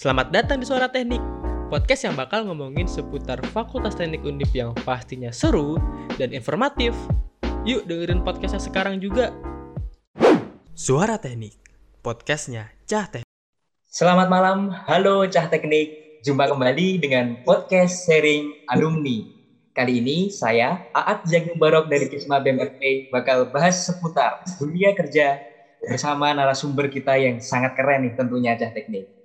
Selamat 0.00 0.32
datang 0.32 0.56
di 0.56 0.64
Suara 0.64 0.88
Teknik, 0.88 1.20
podcast 1.68 2.08
yang 2.08 2.16
bakal 2.16 2.48
ngomongin 2.48 2.88
seputar 2.88 3.36
Fakultas 3.52 3.92
Teknik 4.00 4.24
Undip 4.24 4.48
yang 4.56 4.72
pastinya 4.80 5.28
seru 5.28 5.76
dan 6.16 6.32
informatif. 6.32 6.96
Yuk 7.68 7.84
dengerin 7.84 8.24
podcastnya 8.24 8.64
sekarang 8.64 8.96
juga. 8.96 9.28
Suara 10.72 11.20
Teknik, 11.20 11.52
podcastnya 12.00 12.72
Cah 12.88 13.12
Teknik. 13.12 13.28
Selamat 13.92 14.32
malam, 14.32 14.72
halo 14.88 15.28
Cah 15.28 15.52
Teknik. 15.52 16.24
Jumpa 16.24 16.48
kembali 16.48 16.96
dengan 16.96 17.36
podcast 17.44 18.08
sharing 18.08 18.72
alumni. 18.72 19.20
Kali 19.76 20.00
ini 20.00 20.32
saya, 20.32 20.80
Aat 20.96 21.28
Jagung 21.28 21.60
Barok 21.60 21.92
dari 21.92 22.08
Kisma 22.08 22.40
BMFP, 22.40 23.12
bakal 23.12 23.52
bahas 23.52 23.84
seputar 23.84 24.48
dunia 24.56 24.96
kerja 24.96 25.44
bersama 25.84 26.32
narasumber 26.32 26.88
kita 26.88 27.20
yang 27.20 27.36
sangat 27.44 27.76
keren 27.76 28.08
nih 28.08 28.16
tentunya 28.16 28.56
Cah 28.56 28.72
Teknik. 28.72 29.19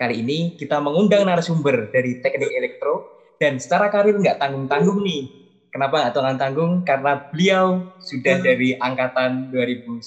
Kali 0.00 0.24
ini 0.24 0.56
kita 0.56 0.80
mengundang 0.80 1.28
narasumber 1.28 1.92
dari 1.92 2.16
Teknik 2.16 2.48
Elektro 2.56 3.12
dan 3.36 3.60
secara 3.60 3.92
karir 3.92 4.16
nggak 4.16 4.40
tanggung-tanggung 4.40 4.96
nih. 5.04 5.28
Kenapa 5.68 6.00
nggak 6.00 6.16
tanggung-tanggung? 6.16 6.80
Karena 6.88 7.20
beliau 7.28 7.84
sudah 8.00 8.40
dari 8.40 8.72
angkatan 8.80 9.52
2010. 9.52 10.00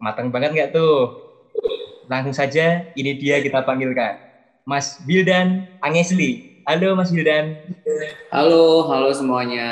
Matang 0.00 0.32
banget 0.32 0.56
nggak 0.56 0.70
tuh? 0.72 1.12
Langsung 2.08 2.32
saja, 2.32 2.88
ini 2.96 3.12
dia 3.12 3.36
kita 3.44 3.60
panggilkan. 3.60 4.16
Mas 4.64 4.96
Bildan 4.96 5.60
Angesli. 5.84 6.48
Halo 6.64 6.96
Mas 6.96 7.12
Bildan. 7.12 7.60
Halo, 8.32 8.88
halo 8.88 9.12
semuanya 9.12 9.68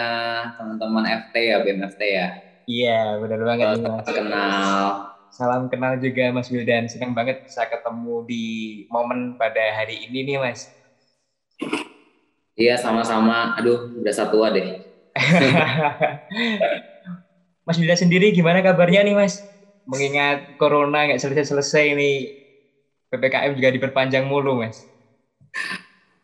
teman-teman 0.60 1.08
FT 1.08 1.34
ya, 1.48 1.56
BMFT 1.64 2.00
ya. 2.04 2.28
Iya, 2.68 3.16
benar 3.16 3.40
banget 3.48 3.66
nih 3.72 3.88
Mas. 3.88 4.04
Kenal. 4.04 5.09
Salam 5.30 5.70
kenal 5.70 5.96
juga 6.02 6.34
Mas 6.34 6.50
Wildan. 6.50 6.90
Senang 6.90 7.14
banget 7.14 7.42
bisa 7.46 7.62
ketemu 7.70 8.26
di 8.26 8.44
momen 8.90 9.38
pada 9.38 9.62
hari 9.78 10.10
ini 10.10 10.26
nih 10.26 10.38
Mas. 10.42 10.74
Iya, 12.58 12.76
sama-sama. 12.76 13.54
Aduh, 13.56 13.94
udah 13.94 14.14
satu 14.14 14.42
deh. 14.50 14.84
mas 17.66 17.78
Wildan 17.78 17.98
sendiri 17.98 18.34
gimana 18.34 18.62
kabarnya 18.66 19.06
nih 19.06 19.14
Mas? 19.14 19.46
Mengingat 19.86 20.42
Corona 20.58 21.06
nggak 21.06 21.22
selesai-selesai 21.22 21.94
ini, 21.94 22.34
PPKM 23.10 23.54
juga 23.58 23.70
diperpanjang 23.74 24.26
mulu 24.26 24.58
Mas. 24.58 24.86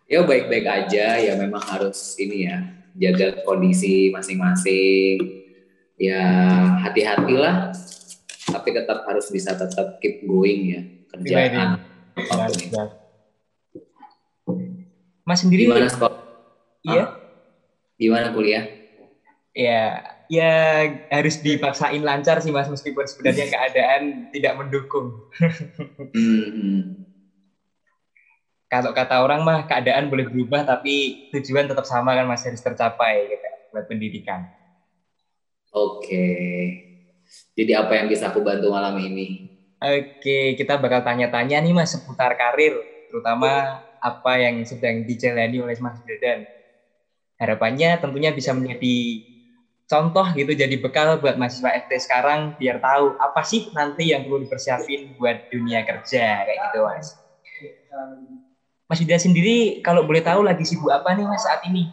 Ya 0.06 0.22
baik-baik 0.22 0.66
aja, 0.66 1.18
ya 1.18 1.34
memang 1.34 1.62
harus 1.66 2.14
ini 2.18 2.46
ya, 2.46 2.62
jaga 2.94 3.42
kondisi 3.42 4.10
masing-masing. 4.14 5.18
Ya 5.98 6.22
hati-hatilah, 6.84 7.74
tapi 8.46 8.68
tetap 8.70 9.02
harus 9.06 9.26
bisa 9.28 9.54
tetap 9.58 9.98
keep 9.98 10.22
going 10.22 10.60
ya 10.70 10.80
kerjaan. 11.10 11.82
Ya, 12.16 12.84
Mas 15.26 15.42
sendiri 15.42 15.66
gimana 15.66 15.90
sekolah? 15.90 16.16
Iya. 16.86 17.04
Gimana 17.98 18.30
kuliah? 18.30 18.64
Ya, 19.56 20.04
ya 20.30 20.54
harus 21.10 21.42
dipaksain 21.42 21.98
lancar 22.04 22.38
sih 22.38 22.54
Mas 22.54 22.70
meskipun 22.70 23.02
sebenarnya 23.10 23.50
keadaan 23.54 24.30
tidak 24.30 24.54
mendukung. 24.54 25.26
hmm. 26.14 27.02
Kalau 28.66 28.90
kata 28.94 29.22
orang 29.22 29.42
mah 29.42 29.66
keadaan 29.66 30.10
boleh 30.10 30.26
berubah 30.30 30.62
tapi 30.66 31.26
tujuan 31.34 31.70
tetap 31.70 31.86
sama 31.86 32.14
kan 32.14 32.26
masih 32.26 32.54
harus 32.54 32.62
tercapai 32.62 33.26
gitu 33.30 33.46
buat 33.74 33.86
pendidikan. 33.90 34.46
Oke. 35.74 36.85
Jadi 37.58 37.72
apa 37.72 37.92
yang 37.98 38.06
bisa 38.12 38.30
aku 38.30 38.40
bantu 38.44 38.66
malam 38.72 38.94
ini? 39.00 39.48
Oke, 39.80 40.56
kita 40.58 40.80
bakal 40.80 41.00
tanya-tanya 41.04 41.60
nih 41.60 41.72
Mas 41.76 41.92
seputar 41.92 42.32
karir, 42.40 42.72
terutama 43.08 43.80
apa 44.00 44.32
yang 44.40 44.64
sedang 44.64 45.04
dijalani 45.04 45.56
oleh 45.60 45.76
Mas 45.84 46.00
Dedan. 46.04 46.48
Harapannya 47.40 48.00
tentunya 48.00 48.30
bisa 48.32 48.52
menjadi 48.56 49.20
contoh 49.90 50.26
gitu, 50.34 50.52
jadi 50.56 50.76
bekal 50.80 51.08
buat 51.22 51.36
mahasiswa 51.40 51.70
FT 51.82 51.92
sekarang 52.02 52.40
biar 52.60 52.76
tahu 52.82 53.14
apa 53.20 53.42
sih 53.46 53.68
nanti 53.76 54.10
yang 54.12 54.22
perlu 54.26 54.38
dipersiapin 54.44 55.14
buat 55.18 55.36
dunia 55.52 55.80
kerja 55.86 56.44
kayak 56.46 56.58
gitu 56.70 56.78
Mas. 56.88 57.06
Mas 58.88 58.98
Yuda 59.02 59.18
sendiri 59.18 59.82
kalau 59.86 60.02
boleh 60.08 60.22
tahu 60.22 60.40
lagi 60.46 60.62
sibuk 60.66 60.90
apa 60.94 61.10
nih 61.18 61.26
Mas 61.26 61.42
saat 61.46 61.60
ini? 61.66 61.90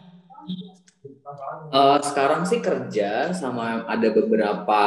Uh, 1.74 1.98
sekarang 2.00 2.46
sih 2.46 2.62
kerja 2.62 3.34
sama 3.34 3.82
ada 3.90 4.08
beberapa 4.14 4.82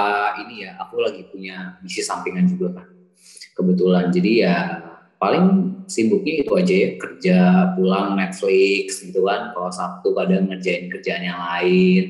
ini 0.46 0.68
ya. 0.68 0.80
Aku 0.88 1.03
lagi 1.03 1.28
punya 1.28 1.75
misi 1.84 2.00
sampingan 2.00 2.47
juga 2.47 2.81
kan. 2.81 2.88
Kebetulan. 3.58 4.09
Jadi 4.13 4.31
ya 4.46 4.56
paling 5.18 5.78
sibuknya 5.90 6.46
itu 6.46 6.52
aja 6.53 6.74
ya 6.74 6.90
kerja 6.96 7.38
pulang 7.75 8.16
Netflix 8.16 9.03
gitu 9.03 9.28
kan. 9.28 9.52
Kalau 9.52 9.72
Sabtu 9.74 10.16
kadang 10.16 10.47
ngerjain 10.47 10.88
kerjaan 10.88 11.24
yang 11.28 11.40
lain. 11.40 12.06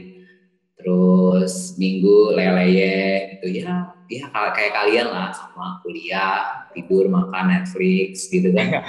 Terus 0.77 1.73
Minggu 1.81 2.37
leleye 2.37 3.37
gitu 3.37 3.65
ya. 3.65 3.96
Ya 4.07 4.31
kayak 4.31 4.71
kalian 4.71 5.11
lah 5.11 5.35
sama 5.35 5.83
kuliah, 5.83 6.71
tidur, 6.71 7.11
makan 7.11 7.51
Netflix 7.51 8.31
gitu 8.31 8.55
kan. 8.55 8.71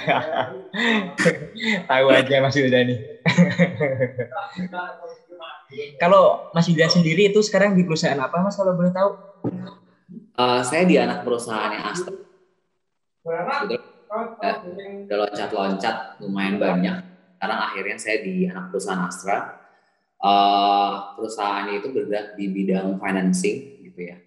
Tahu 1.91 2.05
aja 2.07 2.39
Mas 2.39 2.55
Yuda 2.55 2.87
nih. 2.87 3.19
Kalau 6.01 6.49
Mas 6.55 6.65
Yuda 6.65 6.89
sendiri 6.89 7.29
itu 7.29 7.43
sekarang 7.43 7.77
di 7.77 7.85
perusahaan 7.85 8.17
apa 8.17 8.41
Mas 8.41 8.57
kalau 8.57 8.73
boleh 8.73 8.89
tahu? 8.89 9.13
Uh, 10.39 10.63
saya 10.65 10.87
di 10.87 10.97
anak 10.97 11.21
perusahaannya 11.21 11.79
Astra. 11.83 12.15
Eh, 14.41 14.55
udah 15.05 15.17
loncat-loncat 15.27 16.17
lumayan 16.23 16.57
banyak. 16.57 16.95
Sekarang 17.37 17.59
akhirnya 17.59 17.97
saya 18.01 18.17
di 18.25 18.49
anak 18.49 18.73
perusahaan 18.73 19.05
Astra. 19.05 19.37
Uh, 20.19 21.15
perusahaannya 21.15 21.79
itu 21.79 21.87
bergerak 21.93 22.35
di 22.35 22.49
bidang 22.49 22.97
financing 22.97 23.85
gitu 23.85 24.09
ya. 24.09 24.17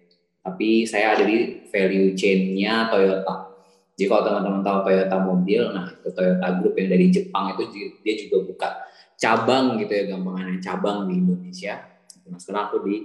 Tapi 0.43 0.83
saya 0.83 1.15
ada 1.15 1.23
di 1.23 1.63
value 1.71 2.11
chain-nya 2.19 2.91
Toyota. 2.91 3.55
Jadi 3.95 4.05
kalau 4.11 4.23
teman-teman 4.27 4.59
tahu 4.59 4.77
Toyota 4.91 5.17
mobil, 5.23 5.61
nah 5.71 5.87
itu 5.87 6.09
Toyota 6.11 6.47
Group 6.59 6.75
yang 6.75 6.89
dari 6.91 7.05
Jepang 7.07 7.55
itu 7.55 7.63
dia 8.03 8.13
juga 8.19 8.37
buka 8.43 8.69
cabang 9.15 9.79
gitu 9.79 9.93
ya 9.95 10.03
gampangannya 10.11 10.59
cabang 10.59 11.07
di 11.07 11.23
Indonesia. 11.23 11.79
Nah 12.27 12.35
sekarang 12.35 12.63
aku 12.67 12.77
di 12.83 12.95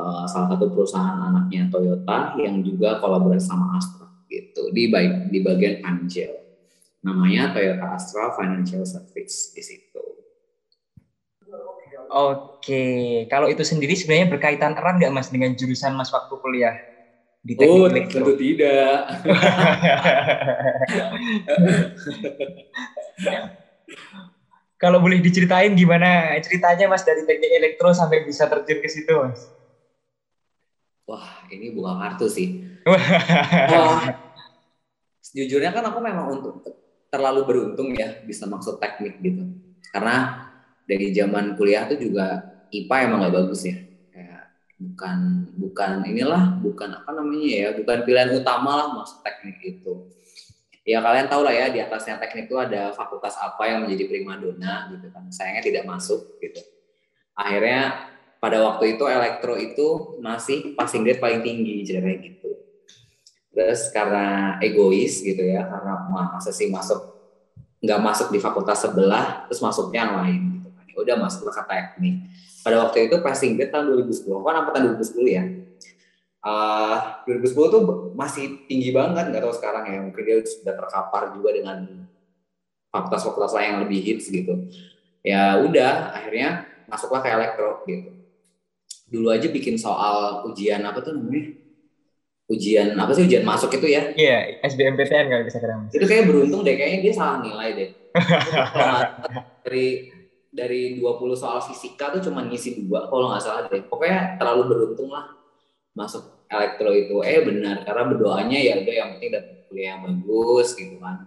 uh, 0.00 0.24
salah 0.24 0.56
satu 0.56 0.72
perusahaan 0.72 1.20
anaknya 1.20 1.68
Toyota 1.68 2.40
yang 2.40 2.64
juga 2.64 2.96
kolaborasi 2.96 3.44
sama 3.44 3.76
Astra 3.76 4.08
gitu 4.30 4.72
di 4.72 4.88
di 5.28 5.38
bagian 5.44 5.84
financial. 5.84 6.32
Namanya 7.04 7.52
Toyota 7.52 7.92
Astra 7.92 8.32
Financial 8.32 8.86
Service 8.88 9.52
di 9.52 9.60
situ. 9.60 10.04
Oke, 12.10 12.84
kalau 13.30 13.46
itu 13.46 13.62
sendiri 13.62 13.94
sebenarnya 13.94 14.30
berkaitan 14.30 14.74
erat 14.74 14.98
nggak 14.98 15.14
mas 15.14 15.30
dengan 15.30 15.54
jurusan 15.54 15.94
mas 15.94 16.10
waktu 16.10 16.34
kuliah? 16.42 16.74
Di 17.40 17.56
oh, 17.56 17.88
tentu 17.88 18.36
tidak. 18.36 19.08
Kalau 24.80 24.96
boleh 24.96 25.20
diceritain 25.20 25.76
gimana 25.76 26.40
ceritanya 26.40 26.88
Mas 26.88 27.04
dari 27.04 27.28
teknik 27.28 27.52
elektro 27.52 27.92
sampai 27.92 28.24
bisa 28.24 28.48
terjun 28.48 28.80
ke 28.80 28.88
situ 28.88 29.12
Mas? 29.12 29.52
Wah, 31.04 31.44
ini 31.52 31.76
bukan 31.76 32.00
kartu 32.00 32.32
sih. 32.32 32.64
Wah, 33.72 34.08
sejujurnya 35.20 35.76
kan 35.76 35.84
aku 35.84 36.00
memang 36.00 36.32
untuk 36.32 36.64
terlalu 37.12 37.44
beruntung 37.44 37.92
ya 37.92 38.24
bisa 38.24 38.48
masuk 38.48 38.80
teknik 38.80 39.20
gitu. 39.20 39.52
Karena 39.92 40.48
dari 40.90 41.14
zaman 41.14 41.54
kuliah 41.54 41.86
tuh 41.86 41.94
juga 42.02 42.42
IPA 42.74 42.96
emang 43.06 43.22
gak 43.22 43.34
bagus 43.38 43.62
ya. 43.62 43.78
Kayak 44.10 44.42
bukan 44.74 45.18
bukan 45.54 45.90
inilah, 46.02 46.58
bukan 46.58 46.90
apa 46.98 47.10
namanya 47.14 47.46
ya, 47.46 47.68
bukan 47.78 48.02
pilihan 48.02 48.34
utama 48.34 48.74
lah 48.74 48.86
masuk 48.98 49.22
teknik 49.22 49.62
itu. 49.62 50.10
Ya 50.82 50.98
kalian 50.98 51.30
tahu 51.30 51.46
lah 51.46 51.54
ya 51.54 51.70
di 51.70 51.78
atasnya 51.78 52.18
teknik 52.18 52.50
itu 52.50 52.58
ada 52.58 52.90
fakultas 52.90 53.38
apa 53.38 53.70
yang 53.70 53.86
menjadi 53.86 54.10
primadona 54.10 54.90
gitu 54.90 55.06
kan. 55.14 55.30
Sayangnya 55.30 55.62
tidak 55.62 55.84
masuk 55.86 56.42
gitu. 56.42 56.58
Akhirnya 57.38 58.10
pada 58.42 58.58
waktu 58.66 58.98
itu 58.98 59.04
elektro 59.06 59.54
itu 59.54 60.18
masih 60.18 60.74
passing 60.74 61.06
grade 61.06 61.22
paling 61.22 61.46
tinggi 61.46 61.86
jadi 61.86 62.02
kayak 62.02 62.18
gitu. 62.26 62.50
Terus 63.54 63.92
karena 63.94 64.58
egois 64.58 65.22
gitu 65.22 65.38
ya 65.38 65.68
karena 65.68 66.10
masa 66.10 66.50
sih 66.50 66.66
masuk 66.66 67.20
nggak 67.80 68.00
masuk 68.00 68.28
di 68.28 68.38
fakultas 68.40 68.84
sebelah 68.84 69.48
terus 69.48 69.60
masuknya 69.64 70.04
yang 70.04 70.14
lain 70.20 70.59
kan 70.90 70.98
ya 70.98 71.02
udah 71.06 71.16
masuk 71.22 71.46
ke 71.46 71.62
teknik. 71.62 72.14
Pada 72.60 72.76
waktu 72.84 73.08
itu 73.08 73.16
passing 73.22 73.56
grade 73.56 73.72
tahun 73.72 74.04
2010 74.04 74.46
kan 74.46 74.54
apa 74.60 74.68
tahun 74.74 74.84
2010 74.98 75.30
ya. 75.30 75.44
Uh, 76.40 76.96
2010 77.28 77.74
tuh 77.74 77.82
masih 78.16 78.64
tinggi 78.64 78.90
banget 78.90 79.30
nggak 79.30 79.42
tahu 79.44 79.54
sekarang 79.54 79.84
ya. 79.86 79.98
Mungkin 80.02 80.22
dia 80.26 80.36
sudah 80.42 80.74
terkapar 80.76 81.22
juga 81.36 81.50
dengan 81.54 81.78
fakultas-fakultas 82.90 83.54
lain 83.54 83.68
yang 83.76 83.80
lebih 83.86 83.98
hits 84.02 84.28
gitu. 84.28 84.68
Ya 85.22 85.62
udah 85.62 86.16
akhirnya 86.16 86.66
masuklah 86.90 87.22
ke 87.22 87.28
elektro 87.30 87.86
gitu. 87.86 88.10
Dulu 89.10 89.30
aja 89.30 89.46
bikin 89.50 89.78
soal 89.78 90.46
ujian 90.50 90.82
apa 90.82 91.02
tuh 91.02 91.14
namanya? 91.14 91.54
Ujian 92.50 92.98
apa 92.98 93.14
sih? 93.14 93.30
Ujian 93.30 93.46
masuk 93.46 93.70
itu 93.78 93.86
ya? 93.86 94.10
Iya, 94.14 94.58
SBMPTN 94.66 95.26
kalau 95.30 95.44
bisa 95.46 95.58
kira. 95.62 95.74
Itu 95.90 96.06
kayak 96.06 96.26
beruntung 96.26 96.66
deh, 96.66 96.74
kayaknya 96.74 96.98
dia 97.06 97.14
salah 97.14 97.38
nilai 97.42 97.68
deh. 97.78 97.90
dari 99.64 100.10
dari 100.60 101.00
20 101.00 101.32
soal 101.32 101.64
fisika 101.64 102.12
tuh 102.12 102.20
cuma 102.28 102.44
ngisi 102.44 102.84
dua 102.84 103.08
kalau 103.08 103.32
nggak 103.32 103.40
salah 103.40 103.64
deh. 103.72 103.80
Pokoknya 103.88 104.36
terlalu 104.36 104.62
beruntung 104.68 105.08
lah 105.08 105.32
masuk 105.96 106.44
elektro 106.52 106.92
itu. 106.92 107.24
Eh 107.24 107.40
benar, 107.40 107.88
karena 107.88 108.04
berdoanya 108.12 108.58
ya 108.60 108.84
udah 108.84 108.94
yang 108.94 109.08
penting 109.16 109.30
dapat 109.32 109.56
kuliah 109.72 109.96
yang 109.96 110.00
bagus 110.04 110.76
gitu 110.76 111.00
kan. 111.00 111.24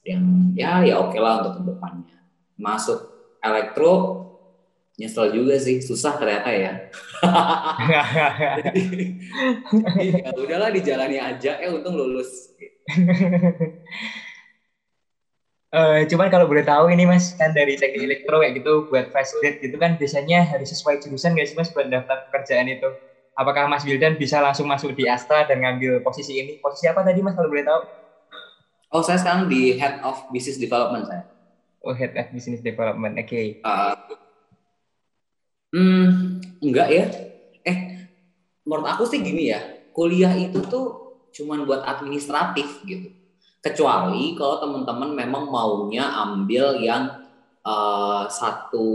Yang 0.00 0.24
ya 0.56 0.80
ya 0.80 0.94
oke 1.04 1.20
lah 1.20 1.44
untuk 1.44 1.52
ke 1.60 1.62
depannya. 1.76 2.16
Masuk 2.56 2.98
elektro 3.44 4.20
nyesel 5.00 5.32
juga 5.32 5.56
sih 5.56 5.80
susah 5.80 6.20
ternyata 6.20 6.52
ya 6.52 6.72
ya 10.20 10.28
udahlah 10.36 10.68
dijalani 10.68 11.16
aja 11.16 11.56
eh 11.56 11.72
untung 11.72 11.96
lulus 11.96 12.52
Uh, 15.70 16.02
cuman 16.10 16.26
kalau 16.34 16.50
boleh 16.50 16.66
tahu 16.66 16.90
ini 16.90 17.06
mas 17.06 17.30
kan 17.38 17.54
dari 17.54 17.78
teknik 17.78 18.02
elektro 18.02 18.42
kayak 18.42 18.58
gitu 18.58 18.90
buat 18.90 19.06
fast 19.14 19.38
grade 19.38 19.62
gitu 19.62 19.78
kan 19.78 19.94
biasanya 19.94 20.42
harus 20.42 20.74
sesuai 20.74 20.98
jurusan 20.98 21.30
guys 21.38 21.54
mas 21.54 21.70
buat 21.70 21.86
daftar 21.86 22.26
pekerjaan 22.26 22.66
itu. 22.66 22.90
Apakah 23.38 23.70
Mas 23.70 23.86
Wildan 23.86 24.18
bisa 24.18 24.42
langsung 24.42 24.66
masuk 24.66 24.92
di 24.92 25.06
Astra 25.06 25.46
dan 25.46 25.62
ngambil 25.62 26.02
posisi 26.02 26.42
ini? 26.42 26.58
Posisi 26.58 26.90
apa 26.90 27.06
tadi 27.06 27.22
mas 27.22 27.38
kalau 27.38 27.46
boleh 27.46 27.62
tahu? 27.62 27.82
Oh 28.90 29.02
saya 29.06 29.22
sekarang 29.22 29.46
di 29.46 29.78
Head 29.78 30.02
of 30.02 30.26
Business 30.34 30.58
Development 30.58 31.06
saya. 31.06 31.22
Oh 31.86 31.94
Head 31.94 32.18
of 32.18 32.26
Business 32.34 32.60
Development, 32.60 33.14
oke. 33.14 33.30
Okay. 33.30 33.62
Uh, 33.62 33.94
hmm 35.70 36.42
enggak 36.58 36.88
ya. 36.90 37.04
Eh 37.62 37.78
menurut 38.66 38.90
aku 38.90 39.06
sih 39.06 39.22
gini 39.22 39.54
ya, 39.54 39.62
kuliah 39.94 40.34
itu 40.34 40.58
tuh 40.66 41.14
cuman 41.30 41.62
buat 41.62 41.86
administratif 41.86 42.82
gitu 42.82 43.19
kecuali 43.60 44.32
kalau 44.36 44.56
teman-teman 44.60 45.12
memang 45.12 45.44
maunya 45.52 46.08
ambil 46.08 46.80
yang 46.80 47.28
uh, 47.64 48.24
satu 48.24 48.88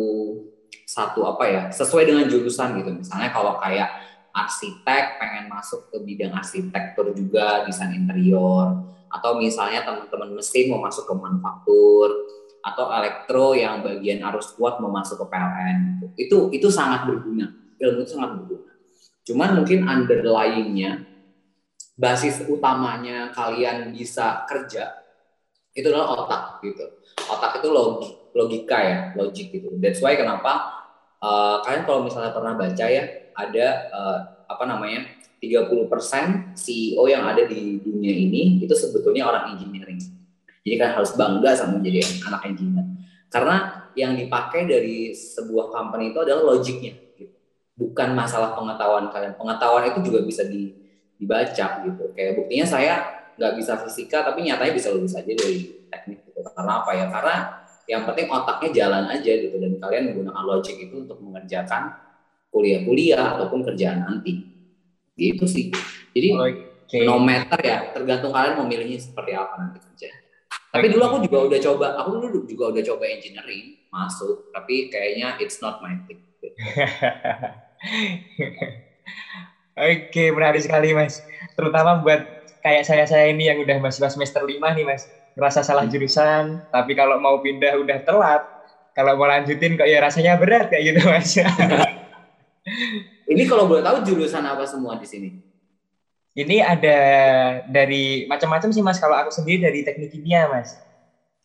satu 0.86 1.26
apa 1.26 1.44
ya 1.50 1.64
sesuai 1.70 2.06
dengan 2.06 2.26
jurusan 2.30 2.78
gitu. 2.82 2.92
Misalnya 2.94 3.30
kalau 3.34 3.58
kayak 3.62 3.90
arsitek 4.36 5.22
pengen 5.22 5.48
masuk 5.48 5.88
ke 5.90 5.98
bidang 6.04 6.36
arsitektur 6.36 7.16
juga 7.16 7.64
desain 7.66 7.94
interior. 7.96 8.84
Atau 9.08 9.40
misalnya 9.40 9.86
teman-teman 9.88 10.36
mesin 10.36 10.68
mau 10.68 10.84
masuk 10.84 11.08
ke 11.08 11.14
manufaktur 11.16 12.12
atau 12.66 12.90
elektro 12.90 13.54
yang 13.54 13.86
bagian 13.86 14.26
arus 14.34 14.58
kuat 14.58 14.82
mau 14.82 14.90
masuk 14.90 15.22
ke 15.22 15.26
PLN 15.30 15.78
gitu. 16.02 16.08
itu 16.18 16.38
itu 16.62 16.68
sangat 16.74 17.06
berguna. 17.06 17.54
Ilmu 17.78 18.02
itu 18.04 18.12
sangat 18.18 18.42
berguna. 18.42 18.72
Cuman 19.26 19.50
mungkin 19.62 19.80
underlyingnya 19.86 20.92
basis 21.96 22.44
utamanya 22.52 23.32
kalian 23.32 23.96
bisa 23.96 24.44
kerja 24.46 25.06
itu 25.76 25.92
adalah 25.92 26.24
otak 26.24 26.44
gitu. 26.64 26.86
Otak 27.28 27.60
itu 27.60 27.68
logik, 27.68 28.14
logika 28.32 28.78
ya, 28.80 29.00
logik 29.20 29.52
gitu. 29.52 29.76
That's 29.80 30.00
why 30.00 30.16
kenapa 30.16 30.84
uh, 31.20 31.60
kalian 31.68 31.84
kalau 31.84 32.08
misalnya 32.08 32.32
pernah 32.32 32.56
baca 32.56 32.86
ya 32.88 33.04
ada 33.36 33.68
uh, 33.92 34.20
apa 34.48 34.64
namanya 34.64 35.04
30% 35.44 36.56
CEO 36.56 37.04
yang 37.12 37.28
ada 37.28 37.44
di 37.44 37.84
dunia 37.84 38.14
ini 38.16 38.64
itu 38.64 38.72
sebetulnya 38.72 39.28
orang 39.28 39.56
engineering. 39.56 40.00
Jadi 40.64 40.76
kan 40.80 40.98
harus 40.98 41.14
bangga 41.14 41.54
sama 41.54 41.78
menjadi 41.78 42.24
anak 42.26 42.42
engineer. 42.48 42.86
Karena 43.30 43.86
yang 43.94 44.16
dipakai 44.16 44.66
dari 44.66 45.12
sebuah 45.12 45.76
company 45.76 46.16
itu 46.16 46.20
adalah 46.24 46.56
logiknya. 46.56 46.96
Gitu. 47.20 47.36
Bukan 47.76 48.16
masalah 48.16 48.56
pengetahuan 48.56 49.12
kalian. 49.12 49.36
Pengetahuan 49.36 49.92
itu 49.92 50.00
juga 50.10 50.24
bisa 50.24 50.48
di 50.48 50.85
dibaca 51.20 51.68
gitu. 51.86 52.04
Kayak 52.16 52.32
buktinya 52.40 52.66
saya 52.68 52.94
nggak 53.36 53.54
bisa 53.60 53.74
fisika 53.84 54.24
tapi 54.24 54.48
nyatanya 54.48 54.74
bisa 54.74 54.90
lulus 54.96 55.16
aja 55.16 55.28
dari 55.28 55.88
teknik 55.92 56.20
gitu. 56.28 56.40
Karena 56.44 56.74
apa 56.84 56.92
ya? 56.96 57.06
Karena 57.12 57.36
yang 57.86 58.02
penting 58.10 58.28
otaknya 58.34 58.70
jalan 58.74 59.04
aja 59.14 59.32
gitu 59.38 59.56
dan 59.62 59.78
kalian 59.78 60.04
menggunakan 60.12 60.46
logic 60.46 60.76
itu 60.90 60.96
untuk 61.06 61.22
mengerjakan 61.22 61.94
kuliah-kuliah 62.50 63.38
ataupun 63.38 63.62
kerjaan 63.68 64.02
nanti. 64.02 64.42
Gitu 65.16 65.46
sih. 65.48 65.72
Jadi 66.16 66.30
okay. 66.36 67.04
no 67.04 67.20
matter 67.20 67.60
ya, 67.62 67.92
tergantung 67.92 68.32
kalian 68.32 68.56
mau 68.60 68.68
milihnya 68.68 69.00
seperti 69.00 69.32
apa 69.36 69.54
nanti 69.60 69.80
kerja. 69.84 70.10
Tapi 70.76 70.92
dulu 70.92 71.04
aku 71.08 71.18
juga 71.24 71.40
udah 71.48 71.60
coba, 71.64 71.88
aku 72.04 72.10
dulu 72.20 72.44
juga 72.44 72.76
udah 72.76 72.84
coba 72.84 73.08
engineering 73.08 73.80
masuk, 73.88 74.52
tapi 74.52 74.92
kayaknya 74.92 75.40
it's 75.40 75.64
not 75.64 75.80
my 75.80 75.96
thing. 76.04 76.20
Oke, 79.76 80.32
menarik 80.32 80.64
sekali 80.64 80.96
Mas. 80.96 81.20
Terutama 81.52 82.00
buat 82.00 82.24
kayak 82.64 82.88
saya-saya 82.88 83.28
ini 83.28 83.52
yang 83.52 83.60
udah 83.60 83.76
masih 83.84 84.08
semester 84.08 84.40
5 84.48 84.72
nih 84.72 84.88
Mas. 84.88 85.12
Ngerasa 85.36 85.68
salah 85.68 85.84
jurusan, 85.84 86.64
tapi 86.72 86.96
kalau 86.96 87.20
mau 87.20 87.44
pindah 87.44 87.76
udah 87.76 88.00
telat. 88.00 88.40
Kalau 88.96 89.20
mau 89.20 89.28
lanjutin 89.28 89.76
kok 89.76 89.84
ya 89.84 90.00
rasanya 90.00 90.40
berat 90.40 90.72
kayak 90.72 90.96
gitu 90.96 91.02
Mas. 91.12 91.36
ini 93.32 93.44
kalau 93.44 93.68
boleh 93.68 93.84
tahu 93.84 94.08
jurusan 94.08 94.48
apa 94.48 94.64
semua 94.64 94.96
di 94.96 95.04
sini? 95.04 95.30
Ini 96.40 96.64
ada 96.64 97.00
dari 97.68 98.24
macam-macam 98.32 98.72
sih 98.72 98.80
Mas. 98.80 98.96
Kalau 98.96 99.20
aku 99.20 99.28
sendiri 99.36 99.60
dari 99.68 99.84
teknik 99.84 100.16
kimia 100.16 100.48
Mas. 100.48 100.80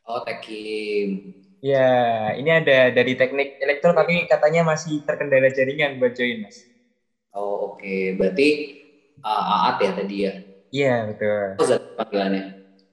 Oh, 0.07 0.23
teknik. 0.23 1.35
Ya, 1.59 2.31
ini 2.39 2.47
ada 2.47 2.95
dari 2.95 3.19
teknik 3.19 3.59
elektro 3.59 3.91
tapi 3.91 4.23
katanya 4.31 4.63
masih 4.63 5.03
terkendala 5.03 5.51
jaringan 5.51 5.99
buat 5.99 6.15
join 6.15 6.47
Mas. 6.47 6.70
Oh 7.31 7.75
oke, 7.75 7.79
okay. 7.79 8.19
berarti 8.19 8.49
uh, 9.23 9.71
Aat 9.71 9.77
ya 9.79 9.91
tadi 9.95 10.17
ya? 10.27 10.33
Iya 10.71 10.95
betul. 11.15 11.47
Apa 11.59 11.65
zat 11.67 11.83
panggilannya? 11.95 12.45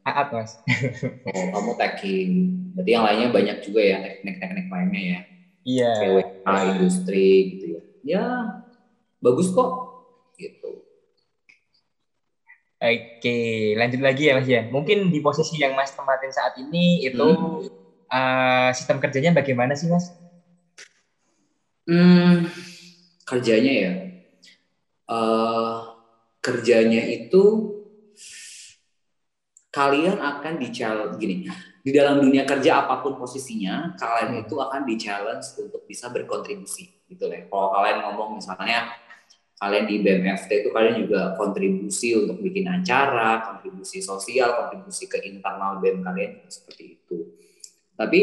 Aat 0.05 0.27
mas. 0.29 0.51
oh 1.25 1.45
kamu 1.57 1.71
tagging. 1.77 2.31
Berarti 2.77 2.89
yang 2.93 3.05
lainnya 3.05 3.27
banyak 3.33 3.57
juga 3.65 3.81
ya 3.81 3.97
teknik-teknik 4.05 4.69
lainnya 4.69 5.01
ya? 5.01 5.19
Iya. 5.65 5.91
PWK, 5.99 6.47
industri 6.77 7.29
gitu 7.57 7.65
ya? 7.65 7.81
Ya 8.05 8.25
bagus 9.25 9.49
kok. 9.49 9.69
Gitu. 10.37 10.85
Oke, 12.77 13.39
lanjut 13.73 14.01
lagi 14.05 14.29
ya 14.29 14.37
mas 14.37 14.45
ya. 14.45 14.69
Mungkin 14.69 15.09
di 15.09 15.17
posisi 15.17 15.57
yang 15.57 15.73
mas 15.73 15.97
tempatin 15.97 16.29
saat 16.29 16.53
ini 16.61 17.01
itu 17.01 17.25
hmm. 17.25 17.73
uh, 18.13 18.69
sistem 18.77 19.01
kerjanya 19.01 19.33
bagaimana 19.33 19.73
sih 19.73 19.89
mas? 19.89 20.13
Hmm, 21.89 22.45
kerjanya 23.25 23.73
ya 23.73 24.06
uh, 25.11 25.97
kerjanya 26.39 27.03
itu 27.07 27.75
kalian 29.71 30.17
akan 30.17 30.53
di 30.57 30.67
gini 31.19 31.35
di 31.83 31.91
dalam 31.95 32.19
dunia 32.19 32.43
kerja 32.43 32.83
apa 32.83 32.99
pun 32.99 33.15
posisinya 33.15 33.95
kalian 33.95 34.43
itu 34.43 34.55
akan 34.59 34.83
di 34.83 34.95
challenge 34.99 35.55
untuk 35.59 35.87
bisa 35.87 36.11
berkontribusi 36.11 37.07
gitu 37.07 37.27
lah 37.31 37.47
kalau 37.47 37.69
kalian 37.75 37.97
ngomong 38.03 38.39
misalnya 38.39 38.91
kalian 39.57 39.85
di 39.89 39.95
BMFT 40.05 40.49
itu 40.65 40.69
kalian 40.69 40.95
juga 41.01 41.33
kontribusi 41.33 42.13
untuk 42.13 42.37
bikin 42.45 42.69
acara 42.69 43.41
kontribusi 43.41 44.05
sosial 44.05 44.53
kontribusi 44.53 45.09
ke 45.09 45.17
internal 45.25 45.81
BM 45.81 46.05
kalian 46.05 46.45
seperti 46.45 47.01
itu. 47.01 47.33
Tapi 47.97 48.19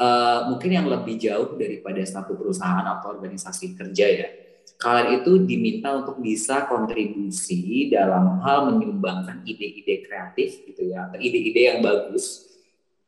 uh, 0.00 0.48
mungkin 0.48 0.70
yang 0.72 0.88
lebih 0.88 1.20
jauh 1.20 1.52
daripada 1.60 2.00
satu 2.00 2.32
perusahaan 2.32 2.80
atau 2.80 3.12
organisasi 3.12 3.76
kerja 3.76 4.06
ya 4.08 4.28
kalian 4.76 5.20
itu 5.20 5.32
diminta 5.44 5.92
untuk 5.92 6.20
bisa 6.22 6.68
kontribusi 6.70 7.90
dalam 7.90 8.40
hal 8.44 8.70
menyumbangkan 8.70 9.42
ide-ide 9.42 10.06
kreatif 10.06 10.62
gitu 10.64 10.92
ya 10.92 11.10
atau 11.10 11.18
ide-ide 11.18 11.74
yang 11.74 11.80
bagus 11.82 12.48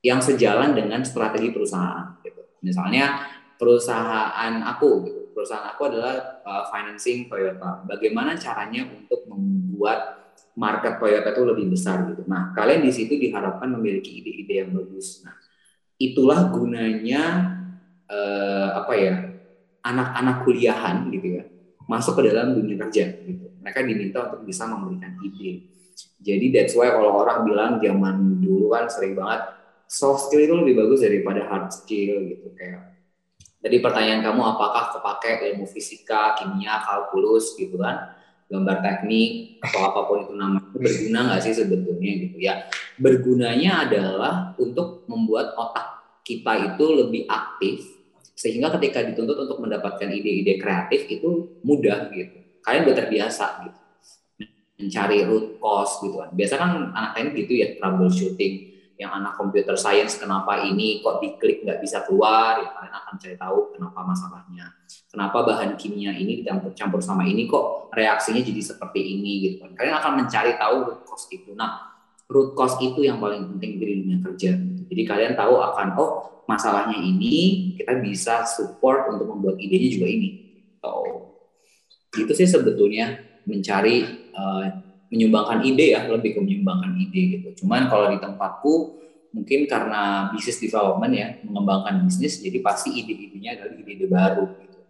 yang 0.02 0.19
sejalan 0.19 0.75
dengan 0.75 1.07
strategi 1.07 1.54
perusahaan 1.54 2.19
gitu. 2.26 2.42
Misalnya 2.66 3.23
perusahaan 3.54 4.54
aku 4.66 4.90
gitu. 5.07 5.21
Perusahaan 5.33 5.64
aku 5.73 5.83
adalah 5.88 6.42
uh, 6.45 6.64
financing 6.69 7.31
Toyota. 7.31 7.87
Bagaimana 7.88 8.37
caranya 8.37 8.85
untuk 8.85 9.25
membuat 9.31 10.33
market 10.59 11.00
Toyota 11.00 11.33
itu 11.33 11.42
lebih 11.47 11.66
besar 11.73 12.04
gitu. 12.11 12.26
Nah, 12.28 12.52
kalian 12.52 12.85
di 12.85 12.92
situ 12.92 13.16
diharapkan 13.16 13.73
memiliki 13.73 14.21
ide-ide 14.21 14.66
yang 14.66 14.76
bagus. 14.76 15.25
Nah, 15.25 15.33
itulah 15.97 16.52
gunanya 16.52 17.57
uh, 18.11 18.83
apa 18.83 18.95
ya? 18.99 19.16
anak-anak 19.83 20.47
kuliahan 20.47 21.11
gitu 21.11 21.42
ya 21.42 21.45
masuk 21.93 22.17
ke 22.17 22.33
dalam 22.33 22.57
dunia 22.57 22.81
kerja 22.89 23.05
gitu. 23.21 23.53
Mereka 23.61 23.85
diminta 23.85 24.19
untuk 24.33 24.49
bisa 24.49 24.65
memberikan 24.65 25.13
ide. 25.21 25.69
Jadi 26.23 26.47
that's 26.49 26.73
why 26.73 26.89
kalau 26.89 27.21
orang 27.21 27.45
bilang 27.45 27.73
zaman 27.79 28.41
dulu 28.41 28.73
kan 28.73 28.89
sering 28.89 29.13
banget 29.13 29.45
soft 29.85 30.33
skill 30.33 30.41
itu 30.41 30.55
lebih 30.57 30.75
bagus 30.81 31.05
daripada 31.05 31.45
hard 31.53 31.69
skill 31.69 32.25
gitu 32.25 32.49
kayak 32.57 32.97
tadi 33.61 33.77
pertanyaan 33.85 34.25
kamu 34.25 34.41
apakah 34.41 34.97
kepake 34.97 35.53
ilmu 35.53 35.69
fisika, 35.69 36.35
kimia, 36.41 36.81
kalkulus 36.81 37.53
gitu 37.61 37.77
kan 37.77 38.17
gambar 38.49 38.85
teknik 38.85 39.61
atau 39.65 39.81
apa 39.89 40.01
pun 40.05 40.29
itu 40.29 40.35
namanya 40.37 40.69
berguna 40.77 41.19
nggak 41.29 41.41
sih 41.41 41.55
sebetulnya 41.57 42.13
gitu 42.21 42.37
ya 42.37 42.69
bergunanya 43.01 43.89
adalah 43.89 44.35
untuk 44.61 45.09
membuat 45.09 45.57
otak 45.57 46.05
kita 46.21 46.77
itu 46.77 46.85
lebih 46.85 47.23
aktif 47.33 48.01
sehingga 48.43 48.75
ketika 48.75 49.07
dituntut 49.07 49.39
untuk 49.39 49.63
mendapatkan 49.63 50.11
ide-ide 50.11 50.59
kreatif 50.59 51.07
itu 51.07 51.63
mudah 51.63 52.11
gitu. 52.11 52.43
Kalian 52.67 52.91
udah 52.91 52.97
terbiasa 52.99 53.47
gitu. 53.71 53.79
Mencari 54.83 55.23
root 55.23 55.63
cause 55.63 56.03
gitu 56.03 56.19
kan. 56.19 56.35
Biasa 56.35 56.59
kan 56.59 56.91
anak 56.91 57.15
teknik 57.15 57.47
gitu 57.47 57.63
ya 57.63 57.79
troubleshooting. 57.79 58.75
Yang 58.99 59.13
anak 59.15 59.33
computer 59.39 59.79
science 59.79 60.19
kenapa 60.19 60.63
ini 60.67 60.99
kok 61.07 61.23
diklik 61.23 61.63
nggak 61.63 61.79
bisa 61.87 62.03
keluar? 62.03 62.59
Ya 62.59 62.75
kalian 62.75 62.95
akan 62.99 63.15
cari 63.15 63.37
tahu 63.39 63.59
kenapa 63.79 63.99
masalahnya. 64.03 64.67
Kenapa 65.07 65.39
bahan 65.47 65.79
kimia 65.79 66.11
ini 66.11 66.43
dicampur 66.43 66.99
sama 66.99 67.23
ini 67.23 67.47
kok 67.47 67.95
reaksinya 67.95 68.43
jadi 68.43 68.59
seperti 68.59 69.01
ini 69.07 69.31
gitu 69.47 69.57
kan. 69.63 69.71
Kalian 69.79 69.95
akan 70.03 70.13
mencari 70.19 70.59
tahu 70.59 70.77
root 70.83 71.01
cause 71.07 71.31
itu. 71.31 71.55
Nah 71.55 71.95
root 72.27 72.59
cause 72.59 72.75
itu 72.83 73.07
yang 73.07 73.23
paling 73.23 73.55
penting 73.55 73.79
di 73.79 73.87
dunia 74.03 74.19
kerja. 74.19 74.51
Jadi 74.91 75.03
kalian 75.07 75.39
tahu 75.39 75.63
akan 75.63 75.89
oh 75.95 76.32
masalahnya 76.47 76.99
ini 76.99 77.75
kita 77.79 77.99
bisa 78.03 78.45
support 78.45 79.11
untuk 79.15 79.31
membuat 79.31 79.57
idenya 79.59 79.89
juga 79.89 80.07
ini. 80.11 80.31
Oh 80.83 81.33
itu 82.13 82.33
sih 82.37 82.45
sebetulnya 82.45 83.17
mencari 83.49 84.05
uh, 84.37 84.67
menyumbangkan 85.09 85.65
ide 85.65 85.97
ya 85.97 86.05
lebih 86.09 86.37
ke 86.37 86.41
menyumbangkan 86.45 86.93
ide 87.01 87.23
gitu. 87.39 87.65
Cuman 87.65 87.89
kalau 87.89 88.13
di 88.13 88.21
tempatku 88.21 89.01
mungkin 89.33 89.65
karena 89.65 90.29
bisnis 90.29 90.61
development 90.61 91.13
ya 91.17 91.29
mengembangkan 91.41 92.05
bisnis 92.05 92.37
jadi 92.45 92.61
pasti 92.61 92.93
ide-idenya 92.93 93.57
adalah 93.57 93.75
ide-ide 93.81 94.07
baru 94.09 94.45
gitu. 94.61 94.81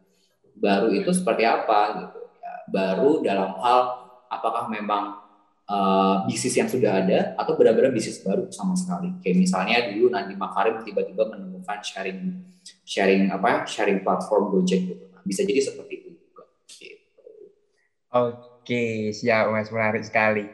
Baru 0.58 0.86
itu 0.90 1.10
seperti 1.14 1.46
apa 1.46 1.80
gitu. 2.06 2.20
Ya, 2.42 2.52
baru 2.70 3.22
dalam 3.22 3.54
hal 3.62 3.80
apakah 4.26 4.66
memang 4.66 5.21
uh, 5.68 6.26
bisnis 6.26 6.54
yang 6.56 6.68
sudah 6.70 7.04
ada 7.04 7.34
atau 7.36 7.54
benar-benar 7.58 7.92
bisnis 7.94 8.18
baru 8.22 8.48
sama 8.50 8.74
sekali 8.74 9.14
kayak 9.20 9.36
misalnya 9.38 9.76
dulu 9.92 10.10
Nandi 10.10 10.34
Makarim 10.34 10.80
tiba-tiba 10.82 11.28
menemukan 11.28 11.78
sharing 11.84 12.42
sharing 12.82 13.30
apa 13.30 13.66
sharing 13.68 14.02
platform 14.02 14.50
Gojek 14.50 14.80
gitu 14.86 15.04
bisa 15.22 15.46
jadi 15.46 15.60
seperti 15.62 15.92
itu 16.02 16.08
juga 16.18 16.42
Oke, 18.12 19.08
siap 19.16 19.48
Mas, 19.48 19.72
menarik 19.72 20.04
sekali. 20.04 20.52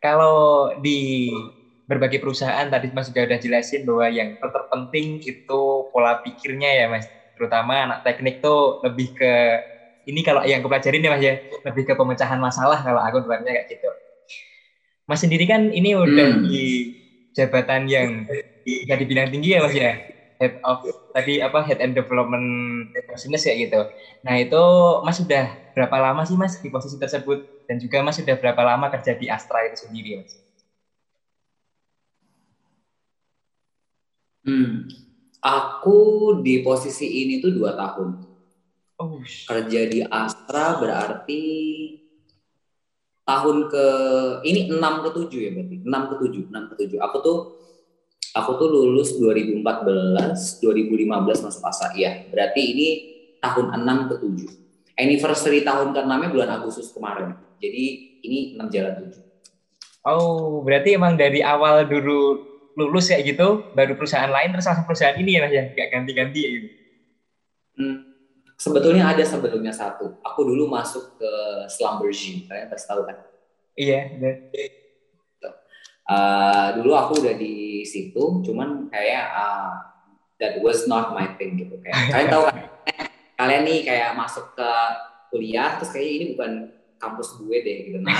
Kalau 0.00 0.72
di 0.80 1.28
berbagai 1.84 2.18
perusahaan 2.24 2.66
tadi 2.72 2.88
Mas 2.96 3.12
juga 3.12 3.28
udah 3.28 3.38
jelasin 3.38 3.84
bahwa 3.84 4.06
yang 4.08 4.30
terpenting 4.40 5.20
itu 5.20 5.60
pola 5.92 6.18
pikirnya 6.24 6.70
ya 6.72 6.84
Mas. 6.88 7.06
Terutama 7.36 7.84
anak 7.84 8.00
teknik 8.00 8.40
tuh 8.40 8.80
lebih 8.80 9.12
ke 9.12 9.32
ini 10.08 10.20
kalau 10.24 10.40
yang 10.48 10.64
aku 10.64 10.72
pelajarin 10.72 11.04
ya 11.04 11.10
Mas 11.12 11.22
ya, 11.22 11.34
lebih 11.68 11.82
ke 11.84 11.92
pemecahan 12.00 12.40
masalah 12.40 12.78
kalau 12.80 13.00
aku 13.04 13.20
tuanya 13.28 13.50
kayak 13.52 13.68
gitu. 13.68 13.88
Mas 15.06 15.22
sendiri 15.22 15.46
kan 15.46 15.70
ini 15.70 15.94
udah 15.94 16.28
hmm. 16.34 16.50
di 16.50 16.64
jabatan 17.30 17.86
yang 17.86 18.26
bisa 18.66 18.94
dibilang 18.98 19.30
tinggi 19.30 19.54
ya 19.54 19.62
Mas 19.62 19.74
ya 19.74 20.02
head 20.36 20.58
of 20.66 20.82
tadi 21.14 21.40
apa 21.40 21.64
head 21.64 21.80
and 21.80 21.94
development 21.96 22.44
business 23.08 23.46
ya 23.46 23.54
gitu. 23.56 23.86
Nah 24.26 24.34
itu 24.36 24.62
Mas 25.06 25.16
sudah 25.22 25.56
berapa 25.72 25.96
lama 25.96 26.26
sih 26.26 26.34
Mas 26.34 26.58
di 26.58 26.68
posisi 26.68 26.98
tersebut 26.98 27.46
dan 27.70 27.78
juga 27.78 28.02
Mas 28.02 28.18
sudah 28.18 28.34
berapa 28.34 28.60
lama 28.60 28.90
kerja 28.92 29.14
di 29.16 29.30
Astra 29.30 29.64
itu 29.70 29.86
sendiri 29.86 30.20
Mas? 30.20 30.42
Hmm, 34.46 34.86
aku 35.42 35.98
di 36.42 36.62
posisi 36.62 37.06
ini 37.26 37.42
tuh 37.42 37.54
dua 37.54 37.74
tahun. 37.74 38.22
Oh. 38.96 39.20
Kerja 39.22 39.80
di 39.90 40.00
Astra 40.06 40.78
berarti 40.78 41.42
tahun 43.26 43.66
ke 43.66 43.86
ini 44.46 44.70
enam 44.70 45.02
ke 45.02 45.10
tujuh 45.10 45.40
ya 45.42 45.50
berarti 45.50 45.76
enam 45.82 46.02
ke 46.06 46.14
tujuh 46.22 46.42
enam 46.48 46.64
ke 46.70 46.74
tujuh. 46.78 46.98
Aku 47.02 47.16
tuh 47.20 47.38
aku 48.36 48.50
tuh 48.60 48.68
lulus 48.68 49.16
2014, 49.18 50.62
2015 50.62 51.46
masuk 51.48 51.62
ASA. 51.64 51.96
Iya, 51.96 52.28
berarti 52.28 52.62
ini 52.62 52.88
tahun 53.40 53.72
6 53.80 54.10
ke 54.12 54.14
7. 54.20 54.96
Anniversary 54.96 55.60
tahun 55.60 55.92
ke-6 55.92 56.32
bulan 56.32 56.50
Agustus 56.56 56.88
kemarin. 56.92 57.36
Jadi 57.60 57.84
ini 58.24 58.56
6 58.56 58.72
jalan 58.72 58.92
7. 59.12 59.24
Oh, 60.06 60.62
berarti 60.62 60.94
emang 60.94 61.18
dari 61.18 61.42
awal 61.42 61.88
dulu 61.88 62.46
lulus 62.76 63.08
kayak 63.08 63.24
gitu, 63.32 63.72
baru 63.72 63.96
perusahaan 63.96 64.28
lain 64.28 64.52
terus 64.52 64.68
langsung 64.68 64.84
perusahaan 64.84 65.16
ini 65.16 65.30
ya 65.32 65.40
Mas 65.48 65.52
ya, 65.56 65.64
kayak 65.72 65.90
ganti-ganti 65.96 66.40
ya 66.44 66.50
gitu. 66.60 66.68
Hmm. 67.80 67.96
Sebetulnya 68.56 69.12
ada 69.12 69.20
sebelumnya 69.20 69.72
satu. 69.72 70.16
Aku 70.24 70.40
dulu 70.48 70.68
masuk 70.72 71.20
ke 71.20 71.32
Slumbergy, 71.68 72.48
kalian 72.48 72.72
pasti 72.72 72.88
tahu 72.88 73.04
kan? 73.04 73.16
Iya, 73.76 74.16
uh, 76.06 76.66
dulu 76.78 76.94
aku 76.94 77.12
udah 77.22 77.34
di 77.34 77.82
situ 77.82 78.42
cuman 78.46 78.88
kayak 78.90 79.26
uh, 79.34 79.74
that 80.38 80.58
was 80.62 80.86
not 80.86 81.12
my 81.12 81.34
thing 81.36 81.58
gitu. 81.58 81.76
Kayak 81.82 81.96
kalian 82.14 82.28
tahu 82.30 82.42
kan? 82.48 82.56
Kalian 83.36 83.62
nih 83.68 83.78
kayak 83.84 84.10
masuk 84.16 84.56
ke 84.56 84.70
kuliah 85.28 85.76
terus 85.76 85.92
kayak 85.92 86.08
ini 86.08 86.24
bukan 86.32 86.52
kampus 86.96 87.36
gue 87.36 87.56
deh 87.60 87.78
gitu. 87.92 87.98
Nah 88.00 88.16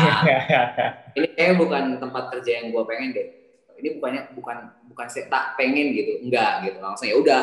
ini 1.17 1.33
kayak 1.33 1.57
bukan 1.57 1.97
tempat 1.97 2.29
kerja 2.37 2.51
yang 2.61 2.67
gue 2.75 2.83
pengen 2.85 3.17
deh. 3.17 3.29
Ini 3.77 3.89
bukannya 4.01 4.33
bukan 4.37 4.57
bukan 4.93 5.07
saya 5.09 5.29
tak 5.33 5.57
pengen 5.57 5.97
gitu. 5.97 6.21
Enggak 6.21 6.69
gitu. 6.69 6.79
Langsung 6.81 7.09
ya 7.09 7.17
udah 7.17 7.41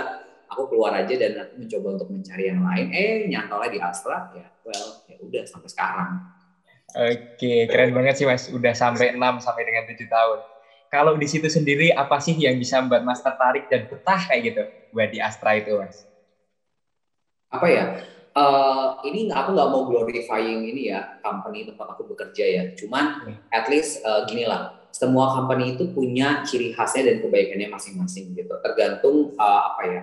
aku 0.53 0.69
keluar 0.69 0.93
aja 0.93 1.13
dan 1.17 1.31
aku 1.41 1.53
mencoba 1.65 1.88
untuk 1.98 2.10
mencari 2.13 2.43
yang 2.48 2.62
lain 2.62 2.88
eh 2.93 3.25
nyantolnya 3.27 3.69
di 3.74 3.79
Astra 3.81 4.29
ya 4.38 4.48
well 4.63 5.03
ya 5.10 5.17
udah 5.19 5.43
sampai 5.50 5.69
sekarang 5.69 6.12
Oke, 6.93 7.65
keren 7.65 7.89
banget 7.89 8.22
sih 8.22 8.25
Mas. 8.29 8.45
Udah 8.53 8.77
sampai 8.77 9.17
6 9.17 9.41
sampai 9.41 9.65
dengan 9.65 9.89
7 9.89 9.98
tahun. 10.05 10.39
Kalau 10.93 11.17
di 11.17 11.25
situ 11.25 11.50
sendiri 11.50 11.89
apa 11.89 12.22
sih 12.22 12.38
yang 12.38 12.62
bisa 12.62 12.77
membuat 12.77 13.01
Mas 13.01 13.17
tertarik 13.25 13.65
dan 13.65 13.89
betah 13.89 14.29
kayak 14.29 14.41
gitu 14.45 14.63
buat 14.93 15.10
di 15.10 15.17
Astra 15.17 15.57
itu, 15.57 15.74
Mas? 15.74 16.05
Apa 17.50 17.65
ya? 17.65 17.86
Uh, 18.33 18.98
ini 19.10 19.29
aku 19.29 19.53
nggak 19.53 19.69
mau 19.69 19.86
glorifying 19.89 20.65
ini 20.65 20.89
ya 20.89 21.22
company 21.25 21.65
tempat 21.65 21.98
aku 21.98 22.13
bekerja 22.13 22.45
ya. 22.45 22.63
Cuman 22.77 23.25
hmm. 23.25 23.38
at 23.50 23.65
least 23.74 24.05
uh, 24.05 24.29
gini 24.29 24.45
lah, 24.45 24.86
semua 24.93 25.33
company 25.33 25.74
itu 25.74 25.89
punya 25.98 26.45
ciri 26.45 26.77
khasnya 26.77 27.10
dan 27.10 27.25
kebaikannya 27.25 27.74
masing-masing 27.74 28.38
gitu. 28.38 28.53
Tergantung 28.62 29.33
uh, 29.41 29.74
apa 29.74 29.81
ya? 29.89 30.01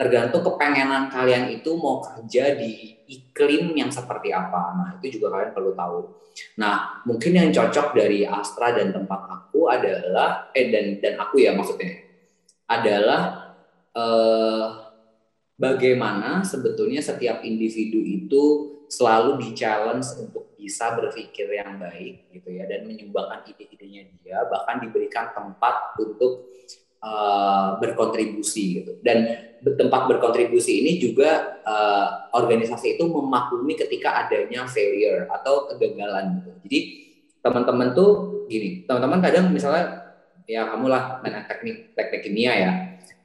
Tergantung 0.00 0.40
kepengenan 0.40 1.12
kalian 1.12 1.52
itu 1.52 1.76
mau 1.76 2.00
kerja 2.00 2.56
di 2.56 2.96
iklim 3.04 3.76
yang 3.76 3.92
seperti 3.92 4.32
apa. 4.32 4.72
Nah, 4.78 4.88
itu 4.96 5.20
juga 5.20 5.36
kalian 5.36 5.52
perlu 5.52 5.72
tahu. 5.76 6.00
Nah, 6.56 7.04
mungkin 7.04 7.36
yang 7.36 7.50
cocok 7.52 7.92
dari 7.92 8.24
Astra 8.24 8.72
dan 8.72 8.94
tempat 8.94 9.20
aku 9.28 9.68
adalah 9.68 10.48
eh 10.56 10.72
dan 10.72 10.86
dan 11.02 11.14
aku 11.20 11.42
ya 11.42 11.52
maksudnya 11.52 12.00
adalah 12.70 13.52
eh, 13.92 14.66
bagaimana 15.60 16.46
sebetulnya 16.46 17.04
setiap 17.04 17.44
individu 17.44 18.00
itu 18.00 18.44
selalu 18.88 19.38
di-challenge 19.38 20.06
untuk 20.18 20.50
bisa 20.56 20.92
berpikir 20.96 21.46
yang 21.50 21.80
baik 21.80 22.30
gitu 22.32 22.48
ya 22.52 22.68
dan 22.68 22.84
menyumbangkan 22.84 23.46
ide-idenya 23.48 24.12
dia 24.20 24.44
bahkan 24.48 24.82
diberikan 24.82 25.32
tempat 25.32 25.96
untuk 25.96 26.52
uh, 27.00 27.80
berkontribusi 27.80 28.80
gitu 28.80 28.92
dan 29.00 29.50
tempat 29.60 30.08
berkontribusi 30.08 30.80
ini 30.80 30.92
juga 30.96 31.60
uh, 31.68 32.32
organisasi 32.32 32.96
itu 32.96 33.04
memaklumi 33.04 33.76
ketika 33.76 34.24
adanya 34.24 34.64
failure 34.64 35.28
atau 35.28 35.68
kegagalan 35.68 36.40
gitu. 36.40 36.50
Jadi 36.64 36.78
teman-teman 37.44 37.92
tuh 37.92 38.10
gini, 38.48 38.84
teman-teman 38.88 39.20
kadang 39.20 39.52
misalnya 39.52 40.16
ya 40.48 40.66
kamu 40.66 40.88
lah 40.88 41.20
anak 41.22 41.46
teknik 41.46 41.92
teknik 41.92 42.20
kimia 42.24 42.52
ya, 42.56 42.72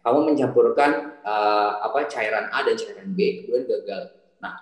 kamu 0.03 0.35
mencampurkan 0.35 1.23
uh, 1.23 1.79
apa 1.87 2.05
cairan 2.11 2.51
A 2.51 2.67
dan 2.67 2.75
cairan 2.75 3.15
B 3.15 3.47
kemudian 3.47 3.63
gagal. 3.63 4.11
Nah 4.43 4.59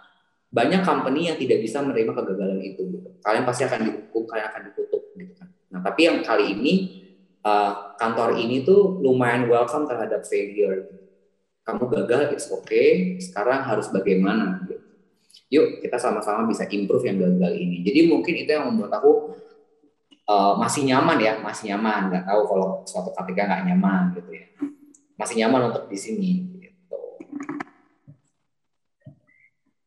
banyak 0.53 0.86
company 0.86 1.34
yang 1.34 1.38
tidak 1.41 1.65
bisa 1.65 1.82
menerima 1.82 2.13
kegagalan 2.13 2.62
itu 2.62 2.86
gitu. 2.86 3.10
Kalian 3.25 3.46
pasti 3.50 3.65
akan 3.65 3.79
dihukum, 3.82 4.29
kalian 4.29 4.48
akan 4.53 4.62
ditutup 4.70 5.01
gitu 5.17 5.34
kan. 5.41 5.50
Nah 5.74 5.82
tapi 5.82 6.01
yang 6.05 6.22
kali 6.22 6.53
ini 6.53 6.74
uh, 7.43 7.93
kantor 8.00 8.39
ini 8.39 8.63
tuh 8.63 9.00
lumayan 9.03 9.45
welcome 9.51 9.85
terhadap 9.85 10.25
failure. 10.25 10.88
Kamu 11.63 11.88
gagal 11.88 12.35
it's 12.35 12.47
okay. 12.51 13.15
Sekarang 13.19 13.63
harus 13.63 13.88
bagaimana? 13.91 14.63
Yuk 15.47 15.85
kita 15.85 16.01
sama-sama 16.01 16.50
bisa 16.50 16.65
improve 16.67 17.07
yang 17.07 17.19
gagal 17.21 17.53
ini. 17.55 17.85
Jadi 17.85 18.09
mungkin 18.09 18.33
itu 18.35 18.50
yang 18.51 18.67
membuat 18.67 19.00
aku 19.00 19.38
uh, 20.27 20.57
masih 20.59 20.88
nyaman 20.88 21.19
ya 21.21 21.39
masih 21.39 21.71
nyaman. 21.71 22.12
Nggak 22.12 22.25
tahu 22.27 22.41
kalau 22.50 22.67
suatu 22.83 23.12
ketika 23.13 23.47
nggak 23.47 23.63
nyaman 23.71 24.03
gitu 24.17 24.31
ya. 24.33 24.47
Masih 25.15 25.35
nyaman 25.45 25.71
untuk 25.71 25.85
di 25.88 25.97
sini 26.00 26.31
gitu. 26.57 26.97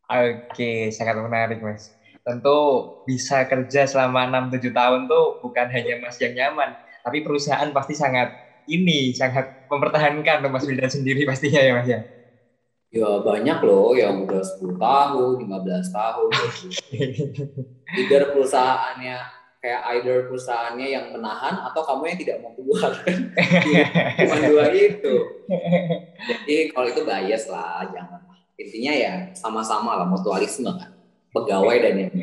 oke 0.06 0.72
sangat 0.94 1.18
menarik 1.18 1.60
mas. 1.60 1.92
Tentu 2.22 2.58
bisa 3.06 3.46
kerja 3.46 3.86
selama 3.86 4.48
6-7 4.50 4.70
tahun 4.70 5.00
tuh 5.06 5.44
bukan 5.44 5.66
hanya 5.70 5.98
mas 5.98 6.16
yang 6.18 6.34
nyaman 6.34 6.86
tapi 7.06 7.22
perusahaan 7.22 7.70
pasti 7.70 7.94
sangat 7.94 8.34
ini 8.66 9.14
sangat 9.14 9.70
mempertahankan 9.70 10.42
Mas 10.50 10.66
Wildan 10.66 10.90
sendiri 10.90 11.22
pastinya 11.22 11.62
ya 11.62 11.72
Mas 11.78 11.86
ya. 11.86 12.00
Ya 12.90 13.10
banyak 13.22 13.58
loh 13.62 13.94
yang 13.94 14.26
udah 14.26 14.42
10 14.42 14.75
tahun, 14.75 15.34
15 15.46 15.94
tahun. 15.94 16.28
either 18.02 18.22
perusahaannya 18.34 19.18
kayak 19.62 19.82
either 19.94 20.26
perusahaannya 20.26 20.86
yang 20.90 21.06
menahan 21.14 21.62
atau 21.70 21.82
kamu 21.86 22.10
yang 22.10 22.18
tidak 22.18 22.36
mau 22.42 22.50
keluar 22.58 22.90
kan. 23.06 23.18
Cuma 24.18 24.36
dua 24.42 24.66
itu. 24.75 25.14
Jadi 26.26 26.75
kalau 26.75 26.86
itu 26.90 27.02
bias 27.06 27.46
lah, 27.46 27.86
jangan. 27.86 28.22
Intinya 28.58 28.92
ya 28.94 29.14
sama-sama 29.38 29.94
lah 29.94 30.06
mutualisme 30.10 30.75
kan. 30.75 30.90
Pegawai 31.30 31.76
dan 31.78 31.94
yang 32.02 32.14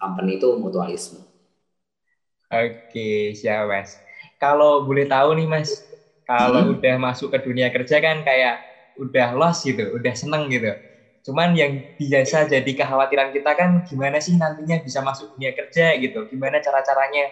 company 0.00 0.40
itu 0.40 0.48
mutualisme. 0.56 1.20
Oke, 2.52 3.32
siap 3.32 3.64
Mas. 3.68 4.11
Kalau 4.42 4.82
boleh 4.82 5.06
tahu 5.06 5.38
nih 5.38 5.46
Mas, 5.46 5.70
kalau 6.26 6.66
hmm. 6.66 6.74
udah 6.74 6.94
masuk 6.98 7.30
ke 7.30 7.38
dunia 7.46 7.70
kerja 7.70 8.02
kan 8.02 8.26
kayak 8.26 8.66
udah 8.98 9.28
los 9.38 9.62
gitu, 9.62 9.94
udah 9.94 10.14
seneng 10.18 10.50
gitu. 10.50 10.74
Cuman 11.22 11.54
yang 11.54 11.86
biasa 11.94 12.50
jadi 12.50 12.66
kekhawatiran 12.74 13.30
kita 13.30 13.54
kan 13.54 13.78
gimana 13.86 14.18
sih 14.18 14.34
nantinya 14.34 14.82
bisa 14.82 14.98
masuk 14.98 15.30
dunia 15.38 15.54
kerja 15.54 15.94
gitu, 15.94 16.26
gimana 16.26 16.58
cara-caranya. 16.58 17.30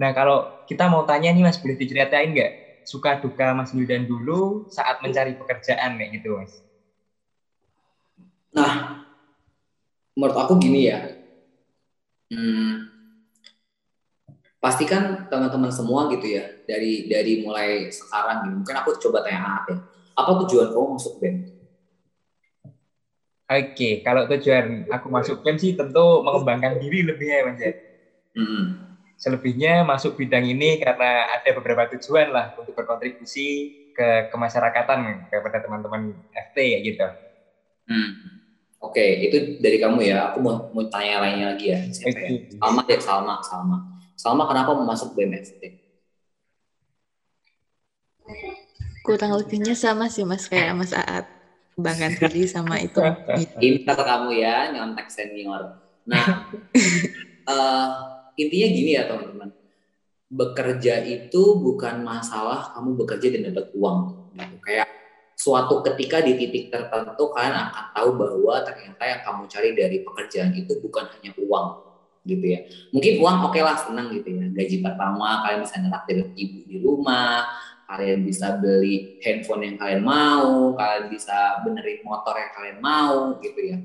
Nah 0.00 0.10
kalau 0.16 0.48
kita 0.64 0.88
mau 0.88 1.04
tanya 1.04 1.28
nih 1.36 1.44
Mas, 1.44 1.60
boleh 1.60 1.76
diceritain 1.76 2.32
nggak 2.32 2.52
suka 2.80 3.20
duka 3.20 3.52
Mas 3.52 3.68
Wildan 3.76 4.08
dulu 4.08 4.64
saat 4.72 4.96
mencari 5.04 5.36
pekerjaan 5.36 6.00
kayak 6.00 6.10
gitu 6.16 6.40
Mas? 6.40 6.64
Nah, 8.56 9.04
menurut 10.16 10.36
aku 10.40 10.56
gini 10.56 10.88
ya, 10.88 11.12
hmm, 12.32 12.87
pastikan 14.58 15.30
teman-teman 15.30 15.70
semua 15.70 16.10
gitu 16.10 16.26
ya 16.34 16.50
dari 16.66 17.06
dari 17.06 17.46
mulai 17.46 17.90
sekarang 17.94 18.46
gitu. 18.46 18.54
Mungkin 18.62 18.76
aku 18.82 18.90
coba 18.98 19.22
tanya 19.22 19.40
Aat 19.42 19.64
ya. 19.70 19.76
Apa 20.18 20.30
tujuan 20.44 20.74
kamu 20.74 20.86
masuk 20.98 21.14
BEM? 21.22 21.36
Oke, 23.48 24.02
kalau 24.02 24.26
tujuan 24.26 24.90
aku 24.90 25.06
masuk 25.08 25.46
BEM 25.46 25.56
sih 25.56 25.72
tentu 25.78 26.26
mengembangkan 26.26 26.82
diri 26.82 27.06
lebih 27.06 27.26
ya 27.30 27.46
Mas 27.46 27.60
ya. 27.62 27.72
Hmm. 28.34 28.64
Selebihnya 29.18 29.82
masuk 29.82 30.18
bidang 30.18 30.46
ini 30.46 30.78
karena 30.78 31.38
ada 31.38 31.50
beberapa 31.58 31.90
tujuan 31.94 32.30
lah 32.30 32.54
untuk 32.58 32.74
berkontribusi 32.74 33.46
ke 33.94 34.30
kemasyarakatan 34.30 35.26
kepada 35.26 35.58
teman-teman 35.58 36.14
FT 36.30 36.56
ya 36.60 36.78
gitu. 36.82 37.08
Hmm. 37.90 38.10
Oke, 38.78 39.02
itu 39.26 39.58
dari 39.58 39.82
kamu 39.82 40.06
ya. 40.06 40.30
Aku 40.30 40.38
mau, 40.38 40.70
mau 40.70 40.86
tanya 40.86 41.18
lainnya 41.18 41.54
lagi 41.54 41.74
ya. 41.74 41.82
Siapa 41.90 42.14
ya? 42.14 42.30
Salma 42.62 42.82
ya, 42.86 42.98
Salma, 43.02 43.34
Salma. 43.42 43.97
Salma 44.18 44.50
kenapa 44.50 44.74
mau 44.74 44.82
masuk 44.82 45.14
BMFT? 45.14 45.78
Kurang 49.06 49.38
lebihnya 49.38 49.78
sama 49.78 50.10
sih 50.10 50.26
mas 50.26 50.50
kayak 50.50 50.74
Mas 50.74 50.90
Aat. 50.90 51.30
Banggan 51.78 52.18
diri 52.18 52.50
sama 52.50 52.82
itu. 52.82 52.98
Pintar 53.62 53.94
kamu 54.02 54.34
ya, 54.42 54.74
nyontek 54.74 55.06
senior. 55.06 55.78
Nah, 56.02 56.50
uh, 57.46 57.90
intinya 58.42 58.68
gini 58.74 58.98
ya 58.98 59.06
teman-teman. 59.06 59.54
Bekerja 60.28 61.06
itu 61.06 61.42
bukan 61.62 62.02
masalah 62.02 62.74
kamu 62.74 62.98
bekerja 62.98 63.38
dan 63.38 63.54
dapat 63.54 63.70
uang. 63.78 63.98
Gitu. 64.34 64.56
Kayak 64.66 64.90
suatu 65.38 65.78
ketika 65.86 66.18
di 66.26 66.34
titik 66.34 66.74
tertentu 66.74 67.30
kalian 67.30 67.70
akan 67.70 67.86
tahu 67.94 68.10
bahwa 68.18 68.54
ternyata 68.66 69.02
yang 69.06 69.22
kamu 69.22 69.42
cari 69.46 69.70
dari 69.78 69.96
pekerjaan 70.02 70.50
itu 70.58 70.74
bukan 70.82 71.06
hanya 71.14 71.30
uang, 71.38 71.87
gitu 72.28 72.44
ya. 72.44 72.60
Mungkin 72.92 73.12
uang 73.24 73.36
oke 73.48 73.56
okay 73.56 73.62
lah 73.64 73.76
senang 73.80 74.12
gitu 74.12 74.28
ya. 74.28 74.44
Gaji 74.52 74.76
pertama 74.84 75.40
kalian 75.48 75.60
bisa 75.64 75.76
ngeraktir 75.80 76.16
ibu 76.36 76.58
di 76.68 76.76
rumah, 76.84 77.48
kalian 77.88 78.20
bisa 78.20 78.60
beli 78.60 79.16
handphone 79.24 79.64
yang 79.64 79.76
kalian 79.80 80.04
mau, 80.04 80.76
kalian 80.76 81.08
bisa 81.08 81.64
benerin 81.64 82.04
motor 82.04 82.36
yang 82.36 82.52
kalian 82.52 82.78
mau 82.84 83.40
gitu 83.40 83.60
ya. 83.64 83.78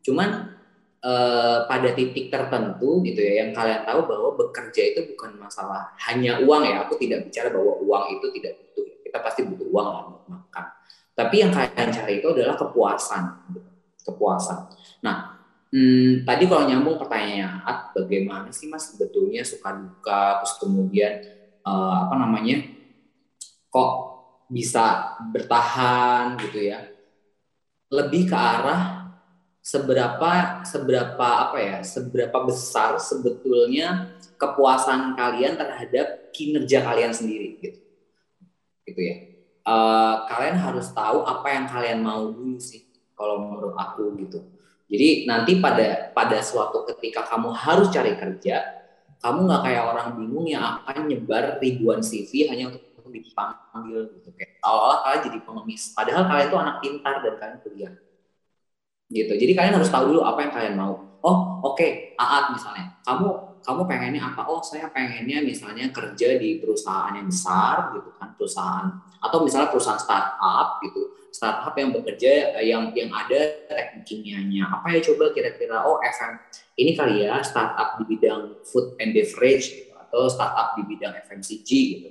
Cuman 0.00 0.56
eh, 1.04 1.58
pada 1.68 1.88
titik 1.92 2.32
tertentu 2.32 3.04
gitu 3.04 3.20
ya 3.20 3.44
yang 3.44 3.52
kalian 3.52 3.84
tahu 3.84 4.08
bahwa 4.08 4.32
bekerja 4.40 4.82
itu 4.96 5.00
bukan 5.12 5.36
masalah 5.36 5.92
hanya 6.08 6.40
uang 6.40 6.64
ya. 6.64 6.88
Aku 6.88 6.96
tidak 6.96 7.28
bicara 7.28 7.52
bahwa 7.52 7.76
uang 7.84 8.04
itu 8.16 8.26
tidak 8.40 8.52
butuh. 8.56 8.86
Kita 9.04 9.18
pasti 9.20 9.40
butuh 9.44 9.68
uang 9.68 9.88
lah 9.92 10.02
untuk 10.08 10.24
makan. 10.24 10.66
Tapi 11.12 11.34
yang 11.36 11.52
kalian 11.52 11.88
cari 11.92 12.24
itu 12.24 12.28
adalah 12.32 12.56
kepuasan, 12.56 13.52
gitu. 13.52 13.70
kepuasan. 14.08 14.72
Nah, 15.04 15.39
Hmm, 15.70 16.26
tadi 16.26 16.50
kalau 16.50 16.66
nyambung 16.66 16.98
pertanyaannya, 16.98 17.94
bagaimana 17.94 18.50
sih 18.50 18.66
mas 18.66 18.90
sebetulnya 18.90 19.46
suka 19.46 19.70
duka, 19.70 20.42
terus 20.42 20.58
kemudian 20.58 21.22
uh, 21.62 22.10
apa 22.10 22.14
namanya, 22.18 22.58
kok 23.70 23.90
bisa 24.50 25.14
bertahan 25.30 26.34
gitu 26.42 26.74
ya? 26.74 26.90
Lebih 27.86 28.26
ke 28.26 28.34
arah 28.34 29.14
seberapa 29.62 30.66
seberapa 30.66 31.26
apa 31.46 31.58
ya, 31.62 31.78
seberapa 31.86 32.34
besar 32.42 32.98
sebetulnya 32.98 34.18
kepuasan 34.42 35.14
kalian 35.14 35.54
terhadap 35.54 36.34
kinerja 36.34 36.82
kalian 36.82 37.14
sendiri 37.14 37.62
gitu, 37.62 37.78
gitu 38.90 39.00
ya. 39.06 39.16
Uh, 39.62 40.26
kalian 40.26 40.58
harus 40.58 40.90
tahu 40.90 41.22
apa 41.22 41.46
yang 41.46 41.70
kalian 41.70 42.02
mau 42.02 42.26
dulu 42.26 42.58
sih, 42.58 42.90
kalau 43.14 43.38
menurut 43.38 43.78
aku 43.78 44.18
gitu 44.18 44.42
jadi 44.90 45.30
nanti 45.30 45.62
pada 45.62 46.10
pada 46.10 46.38
suatu 46.42 46.82
ketika 46.90 47.22
kamu 47.30 47.54
harus 47.54 47.94
cari 47.94 48.18
kerja, 48.18 48.58
kamu 49.22 49.46
nggak 49.46 49.62
kayak 49.62 49.82
orang 49.86 50.08
bingung 50.18 50.46
yang 50.50 50.82
akan 50.82 51.06
nyebar 51.06 51.62
ribuan 51.62 52.02
CV 52.02 52.50
hanya 52.50 52.74
untuk 52.74 52.82
dipanggil 53.06 54.10
gitu 54.18 54.34
kayak 54.34 54.58
seolah-olah 54.58 54.98
kalian 55.06 55.20
jadi 55.30 55.38
pengemis. 55.46 55.82
Padahal 55.94 56.22
kalian 56.26 56.46
tuh 56.50 56.58
anak 56.58 56.76
pintar 56.82 57.14
dan 57.22 57.34
kalian 57.38 57.58
kuliah. 57.62 57.92
Gitu. 59.10 59.32
Jadi 59.34 59.52
kalian 59.54 59.74
harus 59.78 59.90
tahu 59.90 60.14
dulu 60.14 60.22
apa 60.26 60.38
yang 60.42 60.52
kalian 60.54 60.74
mau. 60.74 60.94
Oh, 61.20 61.60
oke, 61.62 61.76
okay, 61.78 61.90
Aat 62.18 62.54
misalnya. 62.54 62.98
Kamu 63.06 63.50
kamu 63.60 63.80
pengennya 63.84 64.22
apa? 64.24 64.48
Oh, 64.48 64.64
saya 64.64 64.88
pengennya 64.88 65.44
misalnya 65.44 65.92
kerja 65.92 66.40
di 66.40 66.58
perusahaan 66.58 67.12
yang 67.12 67.28
besar 67.28 67.92
gitu 67.92 68.10
kan, 68.16 68.32
perusahaan 68.34 68.88
atau 69.20 69.38
misalnya 69.44 69.68
perusahaan 69.68 70.00
startup 70.00 70.80
gitu 70.80 71.19
startup 71.30 71.74
yang 71.78 71.94
bekerja 71.94 72.58
eh, 72.58 72.66
yang 72.70 72.90
yang 72.94 73.10
ada 73.14 73.66
teknik 73.70 74.02
kimianya 74.06 74.66
apa 74.66 74.94
ya 74.94 75.00
coba 75.00 75.30
kira-kira? 75.30 75.86
Oh 75.86 76.02
FM 76.02 76.38
ini 76.78 76.92
kali 76.98 77.26
ya 77.26 77.38
startup 77.40 77.98
di 78.02 78.04
bidang 78.14 78.62
food 78.66 78.98
and 78.98 79.14
beverage 79.14 79.66
gitu, 79.70 79.94
atau 79.94 80.26
startup 80.26 80.74
di 80.74 80.82
bidang 80.86 81.14
FMCG 81.26 81.70
gitu. 81.70 82.08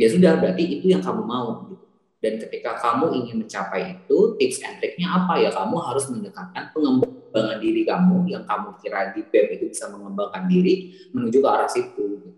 Ya 0.00 0.06
sudah 0.08 0.40
berarti 0.40 0.64
itu 0.80 0.88
yang 0.88 1.04
kamu 1.04 1.22
mau 1.26 1.66
gitu. 1.68 1.84
Dan 2.20 2.36
ketika 2.36 2.76
kamu 2.76 3.16
ingin 3.16 3.36
mencapai 3.44 3.96
itu 3.96 4.36
tips 4.36 4.60
and 4.60 4.76
triknya 4.76 5.08
apa 5.08 5.40
ya? 5.40 5.48
Kamu 5.56 5.76
harus 5.80 6.04
mendekatkan 6.12 6.68
pengembangan 6.76 7.56
diri 7.64 7.82
kamu 7.88 8.28
yang 8.28 8.44
kamu 8.44 8.76
kira 8.76 9.16
di 9.16 9.24
BEM 9.24 9.46
itu 9.56 9.64
bisa 9.72 9.88
mengembangkan 9.88 10.44
diri 10.44 10.92
menuju 11.16 11.40
ke 11.40 11.48
arah 11.48 11.70
situ 11.70 12.04
gitu. 12.20 12.28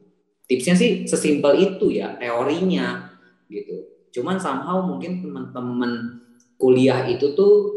tipsnya 0.46 0.74
sih 0.76 1.08
sesimpel 1.08 1.58
itu 1.58 1.90
ya 1.90 2.14
teorinya 2.14 3.10
gitu. 3.50 3.90
Cuman 4.12 4.38
somehow 4.38 4.84
mungkin 4.84 5.24
teman-teman 5.24 6.21
kuliah 6.62 7.02
itu 7.10 7.34
tuh 7.34 7.74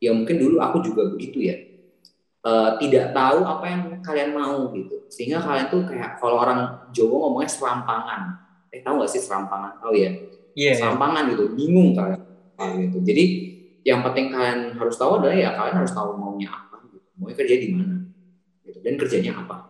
ya 0.00 0.16
mungkin 0.16 0.40
dulu 0.40 0.56
aku 0.64 0.80
juga 0.80 1.12
begitu 1.12 1.44
ya. 1.44 1.56
Uh, 2.46 2.78
tidak 2.78 3.10
tahu 3.10 3.42
apa 3.42 3.64
yang 3.68 3.82
kalian 4.00 4.30
mau 4.32 4.72
gitu. 4.72 5.04
Sehingga 5.12 5.42
kalian 5.44 5.68
tuh 5.68 5.84
kayak 5.84 6.16
kalau 6.16 6.40
orang 6.40 6.88
Jawa 6.96 7.28
ngomongnya 7.28 7.50
serampangan. 7.52 8.22
Eh 8.72 8.80
tahu 8.80 9.04
gak 9.04 9.12
sih 9.12 9.20
serampangan? 9.20 9.82
Tahu 9.82 9.92
ya? 9.92 10.14
Yeah, 10.56 10.72
iya. 10.72 10.72
serampangan 10.78 11.28
yeah. 11.28 11.32
gitu. 11.36 11.44
Bingung 11.52 11.92
kalian 11.92 12.22
gitu. 12.88 12.98
Jadi 13.04 13.24
yang 13.84 14.00
penting 14.00 14.32
kalian 14.32 14.78
harus 14.78 14.96
tahu 14.96 15.20
adalah 15.20 15.36
ya 15.36 15.52
kalian 15.52 15.76
harus 15.84 15.92
tahu 15.92 16.16
maunya 16.16 16.48
apa 16.48 16.80
gitu. 16.88 16.98
Mau 17.20 17.28
kerja 17.34 17.56
di 17.60 17.68
mana 17.74 18.08
gitu. 18.64 18.78
Dan 18.80 18.94
kerjanya 18.96 19.42
apa 19.42 19.68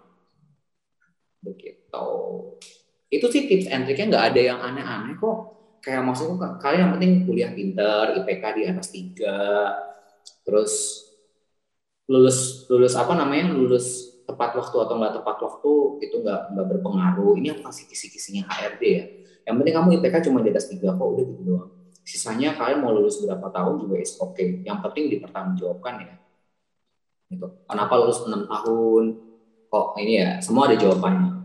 begitu 1.41 1.87
itu 3.17 3.27
sih 3.31 3.43
tips 3.47 3.67
and 3.71 3.87
triknya. 3.87 4.07
Nggak 4.13 4.25
ada 4.33 4.41
yang 4.41 4.59
aneh-aneh 4.61 5.15
kok 5.17 5.39
kayak 5.87 6.03
maksudnya 6.03 6.59
kalian 6.59 6.81
yang 6.83 6.93
penting 6.99 7.13
kuliah 7.23 7.51
pinter 7.55 8.19
IPK 8.19 8.45
di 8.59 8.63
atas 8.67 8.91
tiga 8.91 9.39
terus 10.43 11.07
lulus 12.11 12.67
lulus 12.67 12.99
apa 12.99 13.15
namanya 13.15 13.55
lulus 13.55 14.19
tepat 14.27 14.59
waktu 14.59 14.77
atau 14.83 14.95
nggak 14.99 15.15
tepat 15.23 15.37
waktu 15.47 15.73
itu 16.03 16.17
nggak 16.19 16.41
nggak 16.51 16.67
berpengaruh. 16.75 17.39
Ini 17.39 17.55
aku 17.55 17.71
kasih 17.71 17.87
kisi-kisinya 17.87 18.51
HRD 18.51 18.83
ya? 18.83 19.05
Yang 19.47 19.55
penting 19.63 19.75
kamu 19.79 19.89
IPK 20.03 20.15
cuma 20.27 20.43
di 20.43 20.51
atas 20.51 20.67
tiga 20.67 20.91
kok 20.99 21.07
udah 21.07 21.23
gitu 21.23 21.43
doang. 21.47 21.71
Sisanya 22.03 22.59
kalian 22.59 22.83
mau 22.83 22.91
lulus 22.91 23.23
berapa 23.23 23.47
tahun 23.55 23.87
juga 23.87 24.03
is 24.03 24.19
oke 24.19 24.35
okay. 24.35 24.67
yang 24.67 24.83
penting 24.83 25.07
dipertanggungjawabkan 25.15 25.95
ya. 26.03 26.15
Gitu. 27.31 27.47
Kenapa 27.71 27.93
lulus 27.95 28.27
enam 28.27 28.51
tahun? 28.51 29.05
Kok 29.71 29.87
ini 30.03 30.13
ya 30.19 30.31
semua 30.43 30.67
ada 30.67 30.75
jawabannya 30.75 31.36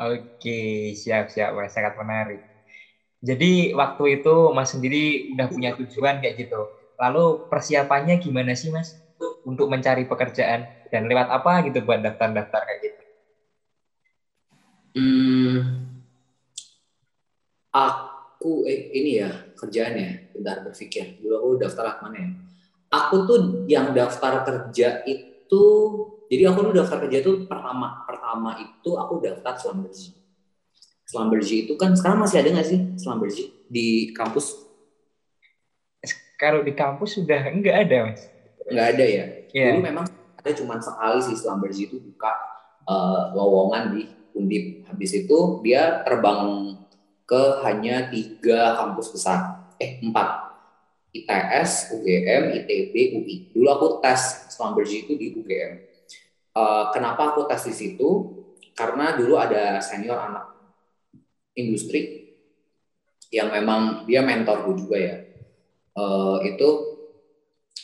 Oke, 0.00 0.50
siap-siap. 0.96 1.50
Sangat 1.68 1.94
menarik. 2.00 2.40
Jadi 3.20 3.76
waktu 3.76 4.04
itu 4.20 4.34
Mas 4.56 4.72
sendiri 4.72 5.28
udah 5.32 5.46
punya 5.52 5.70
tujuan 5.76 6.24
kayak 6.24 6.36
gitu. 6.40 6.60
Lalu 6.96 7.44
persiapannya 7.52 8.16
gimana 8.24 8.52
sih, 8.56 8.72
Mas? 8.72 8.96
Untuk 9.44 9.68
mencari 9.68 10.08
pekerjaan 10.08 10.64
dan 10.88 11.02
lewat 11.10 11.28
apa 11.28 11.52
gitu 11.68 11.84
buat 11.84 12.00
daftar-daftar 12.00 12.60
kayak 12.64 12.80
gitu? 12.88 13.02
Hmm, 14.96 15.60
aku 17.70 18.66
eh, 18.66 18.90
ini 18.96 19.10
ya 19.20 19.30
kerjaannya, 19.54 20.32
bentar 20.34 20.64
berpikir. 20.64 21.20
Dulu 21.20 21.34
aku 21.36 21.48
daftar 21.60 22.00
mana 22.02 22.16
ya? 22.18 22.30
Aku 22.90 23.16
tuh 23.28 23.38
yang 23.70 23.92
daftar 23.94 24.42
kerja 24.42 25.04
itu 25.06 25.62
jadi 26.30 26.50
aku 26.50 26.70
tuh 26.70 26.74
daftar 26.82 26.98
kerja 27.06 27.18
tuh 27.22 27.46
pertama 27.46 28.02
pertama 28.30 28.62
itu 28.62 28.90
aku 28.94 29.18
daftar 29.18 29.58
Slumberji. 29.58 30.14
Slumberji 31.02 31.66
itu 31.66 31.74
kan 31.74 31.98
sekarang 31.98 32.22
masih 32.22 32.38
ada 32.38 32.54
nggak 32.54 32.68
sih 32.70 32.80
Slumberji 32.94 33.66
di 33.66 34.14
kampus? 34.14 34.54
Kalau 36.38 36.62
di 36.62 36.70
kampus 36.70 37.18
sudah 37.18 37.50
enggak 37.50 37.90
ada 37.90 38.06
mas. 38.06 38.22
Enggak 38.70 38.86
ada 38.94 39.04
ya. 39.04 39.24
Yeah. 39.50 39.74
Dulu 39.74 39.82
memang 39.82 40.06
ada 40.38 40.50
cuma 40.54 40.78
sekali 40.78 41.18
sih 41.26 41.34
Slumberji 41.34 41.90
itu 41.90 41.98
buka 41.98 42.30
uh, 42.86 43.34
lowongan 43.34 43.98
di 43.98 44.06
Undip. 44.38 44.86
Habis 44.86 45.26
itu 45.26 45.58
dia 45.66 46.06
terbang 46.06 46.70
ke 47.26 47.42
hanya 47.66 48.14
tiga 48.14 48.78
kampus 48.78 49.10
besar, 49.10 49.74
eh 49.82 49.98
empat, 49.98 50.54
ITS, 51.18 51.98
UGM, 51.98 52.62
ITB, 52.62 52.94
UI. 53.18 53.36
Dulu 53.50 53.66
aku 53.74 53.86
tes 53.98 54.54
Schlumberger 54.54 55.02
itu 55.02 55.18
di 55.18 55.34
UGM. 55.34 55.89
Uh, 56.50 56.90
kenapa 56.90 57.34
aku 57.34 57.46
tes 57.46 57.62
di 57.70 57.74
situ? 57.74 58.08
Karena 58.74 59.14
dulu 59.14 59.38
ada 59.38 59.78
senior 59.78 60.18
anak 60.18 60.50
industri 61.54 62.32
yang 63.30 63.54
memang 63.54 64.04
dia 64.06 64.22
mentor 64.22 64.66
gue 64.66 64.74
juga 64.82 64.96
ya. 64.98 65.16
Uh, 65.94 66.42
itu 66.46 66.68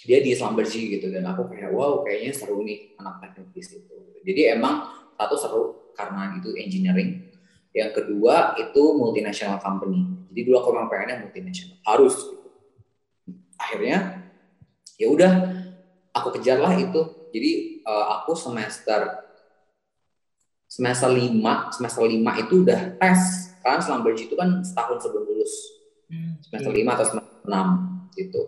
dia 0.07 0.23
di 0.23 0.35
Schlumberger 0.35 0.99
gitu 0.99 1.07
dan 1.11 1.27
aku 1.27 1.51
kayak 1.51 1.75
wow 1.75 2.07
kayaknya 2.07 2.31
seru 2.31 2.63
nih 2.63 2.95
anak 2.99 3.23
teknik 3.23 3.51
di 3.55 3.63
situ. 3.63 3.97
Jadi 4.23 4.55
emang 4.55 4.87
satu 5.19 5.35
seru 5.39 5.63
karena 5.95 6.35
itu 6.39 6.55
engineering. 6.55 7.27
Yang 7.75 8.03
kedua 8.03 8.57
itu 8.57 8.83
multinational 8.97 9.59
company. 9.61 10.07
Jadi 10.33 10.41
dulu 10.47 10.57
aku 10.63 10.69
memang 10.75 10.89
pengennya 10.89 11.17
multinational 11.27 11.77
harus 11.85 12.15
gitu. 12.15 12.49
Akhirnya 13.59 14.27
ya 14.97 15.07
udah 15.13 15.33
aku 16.15 16.41
kejarlah 16.41 16.73
itu. 16.79 17.03
Jadi 17.35 17.51
uh, 17.87 18.05
aku 18.20 18.35
semester 18.35 19.22
semester 20.66 21.09
lima 21.14 21.70
semester 21.70 22.03
lima 22.05 22.35
itu 22.42 22.66
udah 22.66 22.99
tes. 22.99 23.55
Karena 23.62 23.83
Schlumberger 23.83 24.31
itu 24.31 24.35
kan 24.38 24.62
setahun 24.62 25.07
sebelum 25.07 25.25
lulus. 25.27 25.55
Hmm, 26.07 26.38
semester 26.38 26.70
iya. 26.70 26.79
lima 26.83 26.90
atau 26.94 27.07
semester 27.07 27.42
enam 27.46 27.68
gitu. 28.14 28.42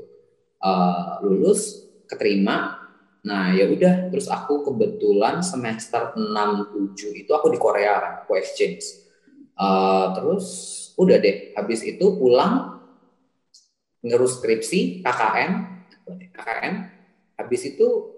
Uh, 0.58 1.22
lulus 1.26 1.86
keterima. 2.10 2.86
Nah 3.26 3.54
ya 3.54 3.66
udah. 3.66 4.10
Terus 4.14 4.30
aku 4.30 4.62
kebetulan 4.62 5.42
semester 5.42 6.14
6 6.14 6.94
7 6.94 7.22
itu 7.26 7.30
aku 7.34 7.50
di 7.50 7.58
Korea 7.58 7.98
kan. 7.98 8.14
Aku 8.26 8.38
exchange. 8.38 8.82
Uh, 9.58 10.14
terus 10.14 10.46
udah 10.94 11.18
deh. 11.18 11.50
Habis 11.58 11.82
itu 11.82 12.14
pulang 12.14 12.78
ngerus 14.06 14.38
skripsi 14.38 15.02
KKN 15.02 15.50
KKN 16.06 16.74
habis 17.34 17.62
itu 17.66 18.17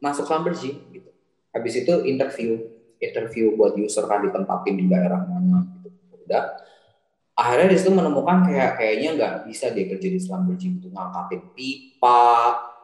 masuk 0.00 0.24
Schlumberger 0.26 0.74
gitu. 0.90 1.10
Habis 1.52 1.74
itu 1.84 1.92
interview 2.08 2.50
interview 3.00 3.56
buat 3.56 3.76
user 3.76 4.04
kan 4.04 4.24
ditempatin 4.24 4.76
di 4.76 4.84
daerah 4.88 5.24
mana 5.24 5.64
gitu. 5.84 5.88
Udah. 6.26 6.44
Akhirnya 7.36 7.72
di 7.72 7.76
situ 7.80 7.92
menemukan 7.92 8.44
kayak 8.44 8.76
kayaknya 8.76 9.08
nggak 9.16 9.34
bisa 9.48 9.72
dia 9.72 9.88
kerja 9.88 10.08
di 10.08 10.18
Schlumberger 10.20 10.68
gitu. 10.80 10.88
Ngangkatin 10.92 11.42
pipa 11.56 12.32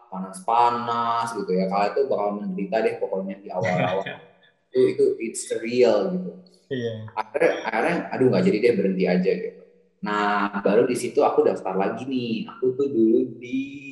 panas-panas 0.08 1.36
gitu 1.36 1.50
ya. 1.52 1.68
Kalau 1.68 1.86
itu 1.92 2.00
bakal 2.08 2.28
menderita 2.40 2.76
deh 2.84 2.94
pokoknya 3.00 3.34
di 3.40 3.48
awal-awal. 3.50 4.04
Itu 4.66 4.92
itu 4.92 5.04
it's 5.24 5.48
real 5.62 6.12
gitu. 6.12 6.36
Yeah. 6.66 7.06
akhirnya 7.14 7.52
akhirnya 7.64 7.96
aduh 8.10 8.26
nggak 8.28 8.44
jadi 8.44 8.58
deh 8.60 8.72
berhenti 8.76 9.04
aja 9.08 9.30
gitu. 9.40 9.62
Nah 10.04 10.60
baru 10.60 10.84
di 10.84 10.98
situ 10.98 11.22
aku 11.24 11.46
daftar 11.46 11.78
lagi 11.78 12.04
nih. 12.04 12.44
Aku 12.50 12.76
tuh 12.76 12.90
dulu 12.90 13.40
di 13.40 13.86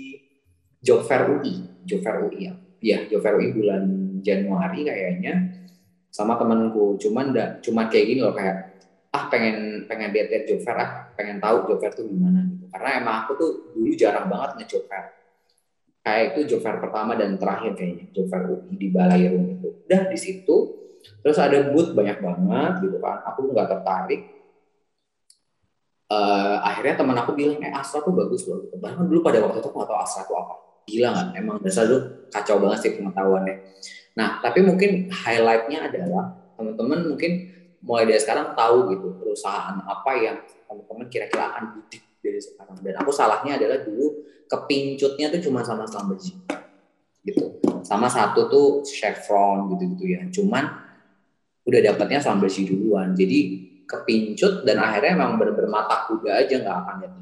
job 0.84 1.00
fair 1.08 1.24
UI 1.32 1.64
job 1.88 2.04
fair 2.04 2.20
UI 2.28 2.52
ya 2.84 3.08
UI 3.08 3.56
bulan 3.56 3.82
Januari 4.20 4.84
kayaknya 4.84 5.34
sama 6.12 6.36
temanku. 6.36 7.00
Cuman 7.00 7.32
enggak 7.32 7.64
cuma 7.64 7.88
kayak 7.88 8.06
gini 8.12 8.20
loh 8.20 8.36
kayak 8.36 8.76
ah 9.14 9.30
pengen 9.32 9.88
pengen 9.88 10.12
lihat 10.12 10.44
job 10.44 10.60
fair 10.60 10.76
ah 10.76 11.08
pengen 11.16 11.40
tahu 11.40 11.64
fair 11.80 11.96
tuh 11.96 12.04
gimana 12.04 12.44
gitu. 12.44 12.68
Karena 12.68 13.00
emang 13.00 13.16
aku 13.24 13.32
tuh 13.40 13.50
dulu 13.72 13.92
jarang 13.96 14.28
banget 14.28 14.50
nge 14.60 14.66
job 14.76 14.84
fair 14.84 15.16
kayak 16.04 16.36
itu 16.36 16.60
fair 16.60 16.76
pertama 16.76 17.16
dan 17.16 17.40
terakhir 17.40 17.72
kayaknya 17.72 18.12
fair 18.12 18.44
UI 18.52 18.76
di 18.76 18.88
Balairung 18.92 19.56
itu. 19.56 19.68
Udah 19.88 20.02
di 20.12 20.18
situ. 20.20 20.56
Terus 21.24 21.36
ada 21.40 21.72
booth 21.72 21.96
banyak 21.96 22.20
banget 22.20 22.72
gitu 22.84 22.96
kan. 23.00 23.24
Aku 23.32 23.48
nggak 23.48 23.68
tertarik. 23.72 24.22
Uh, 26.04 26.60
akhirnya 26.60 27.00
teman 27.00 27.16
aku 27.16 27.32
bilang 27.32 27.56
eh 27.64 27.72
Astra 27.72 28.04
tuh 28.04 28.12
bagus 28.12 28.44
loh 28.44 28.60
gitu. 28.60 28.76
bahkan 28.76 29.08
dulu 29.08 29.24
pada 29.24 29.40
waktu 29.40 29.64
itu 29.64 29.72
aku 29.72 29.76
nggak 29.80 29.88
tahu 29.88 30.00
Astra 30.04 30.22
tuh 30.28 30.36
apa 30.36 30.63
gila 30.84 31.10
kan 31.12 31.26
emang 31.36 31.56
dasar 31.64 31.88
dulu 31.88 32.28
kacau 32.28 32.56
banget 32.60 32.78
sih 32.84 32.92
pengetahuannya. 33.00 33.56
Nah 34.16 34.38
tapi 34.44 34.60
mungkin 34.60 35.08
highlightnya 35.10 35.88
adalah 35.90 36.36
teman-teman 36.54 37.14
mungkin 37.14 37.32
mulai 37.84 38.08
dari 38.08 38.20
sekarang 38.20 38.56
tahu 38.56 38.96
gitu 38.96 39.06
perusahaan 39.20 39.76
apa 39.84 40.10
yang 40.16 40.36
teman-teman 40.68 41.06
kira-kira 41.12 41.52
akan 41.52 41.64
bidik 41.78 42.02
dari 42.24 42.40
sekarang. 42.40 42.80
Dan 42.80 42.94
aku 42.96 43.10
salahnya 43.12 43.60
adalah 43.60 43.84
dulu 43.84 44.24
kepincutnya 44.48 45.28
tuh 45.32 45.40
cuma 45.44 45.60
sama 45.60 45.84
Schlumberger 45.84 46.36
gitu. 47.24 47.44
Sama 47.84 48.08
satu 48.08 48.48
tuh 48.48 48.68
Chevron 48.88 49.68
gitu-gitu 49.76 50.16
ya. 50.16 50.22
Cuman 50.32 50.64
udah 51.64 51.80
dapatnya 51.92 52.24
Schlumberger 52.24 52.64
duluan. 52.72 53.12
Jadi 53.12 53.38
kepincut 53.84 54.64
dan 54.64 54.80
akhirnya 54.80 55.20
memang 55.20 55.36
benar-benar 55.36 55.68
mata 55.68 56.08
kuda 56.08 56.40
aja 56.40 56.56
nggak 56.64 56.76
akan 56.80 56.96
lain 57.04 57.12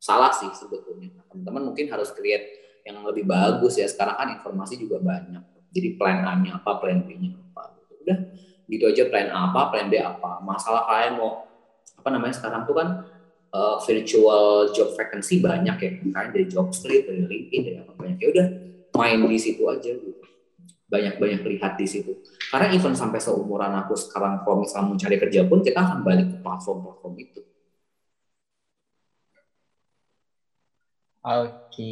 salah 0.00 0.32
sih 0.32 0.48
sebetulnya. 0.54 1.12
Teman-teman 1.28 1.70
mungkin 1.70 1.90
harus 1.92 2.14
create 2.14 2.59
yang 2.90 3.06
lebih 3.06 3.24
bagus 3.24 3.78
ya. 3.78 3.86
Sekarang 3.86 4.18
kan 4.18 4.28
informasi 4.34 4.74
juga 4.76 4.98
banyak. 4.98 5.42
Jadi 5.70 5.94
plan 5.94 6.26
A-nya 6.26 6.58
apa 6.58 6.82
plan 6.82 7.06
B-nya 7.06 7.38
apa 7.38 7.78
gitu. 7.78 7.94
udah 8.02 8.18
gitu 8.66 8.84
aja 8.90 9.02
plan 9.06 9.28
A 9.30 9.38
apa 9.54 9.70
plan 9.70 9.86
B 9.86 9.94
apa. 10.02 10.42
Masalah 10.42 10.82
kalian 10.90 11.14
mau 11.18 11.46
apa 12.00 12.08
namanya 12.10 12.34
sekarang 12.34 12.66
tuh 12.66 12.74
kan 12.74 12.88
uh, 13.54 13.76
virtual 13.86 14.74
job 14.74 14.90
vacancy 14.98 15.38
banyak 15.38 15.76
ya. 15.78 15.90
Kan 16.10 16.34
dari 16.34 16.46
job 16.50 16.74
street 16.74 17.06
dari 17.06 17.22
LinkedIn 17.22 17.60
dari 17.62 17.78
apa 17.78 17.92
banyak. 17.94 18.18
Ya 18.18 18.28
udah 18.34 18.46
main 18.98 19.22
di 19.22 19.38
situ 19.38 19.62
aja 19.70 19.90
gitu. 19.94 20.22
Banyak-banyak 20.90 21.46
lihat 21.46 21.78
di 21.78 21.86
situ. 21.86 22.18
Karena 22.50 22.74
even 22.74 22.98
sampai 22.98 23.22
seumuran 23.22 23.70
aku 23.78 23.94
sekarang 23.94 24.42
kalau 24.42 24.66
misalnya 24.66 24.98
cari 24.98 25.22
kerja 25.22 25.46
pun 25.46 25.62
kita 25.62 25.78
akan 25.78 26.02
balik 26.02 26.26
ke 26.34 26.36
platform-platform 26.42 27.14
itu 27.22 27.40
Oke, 31.24 31.82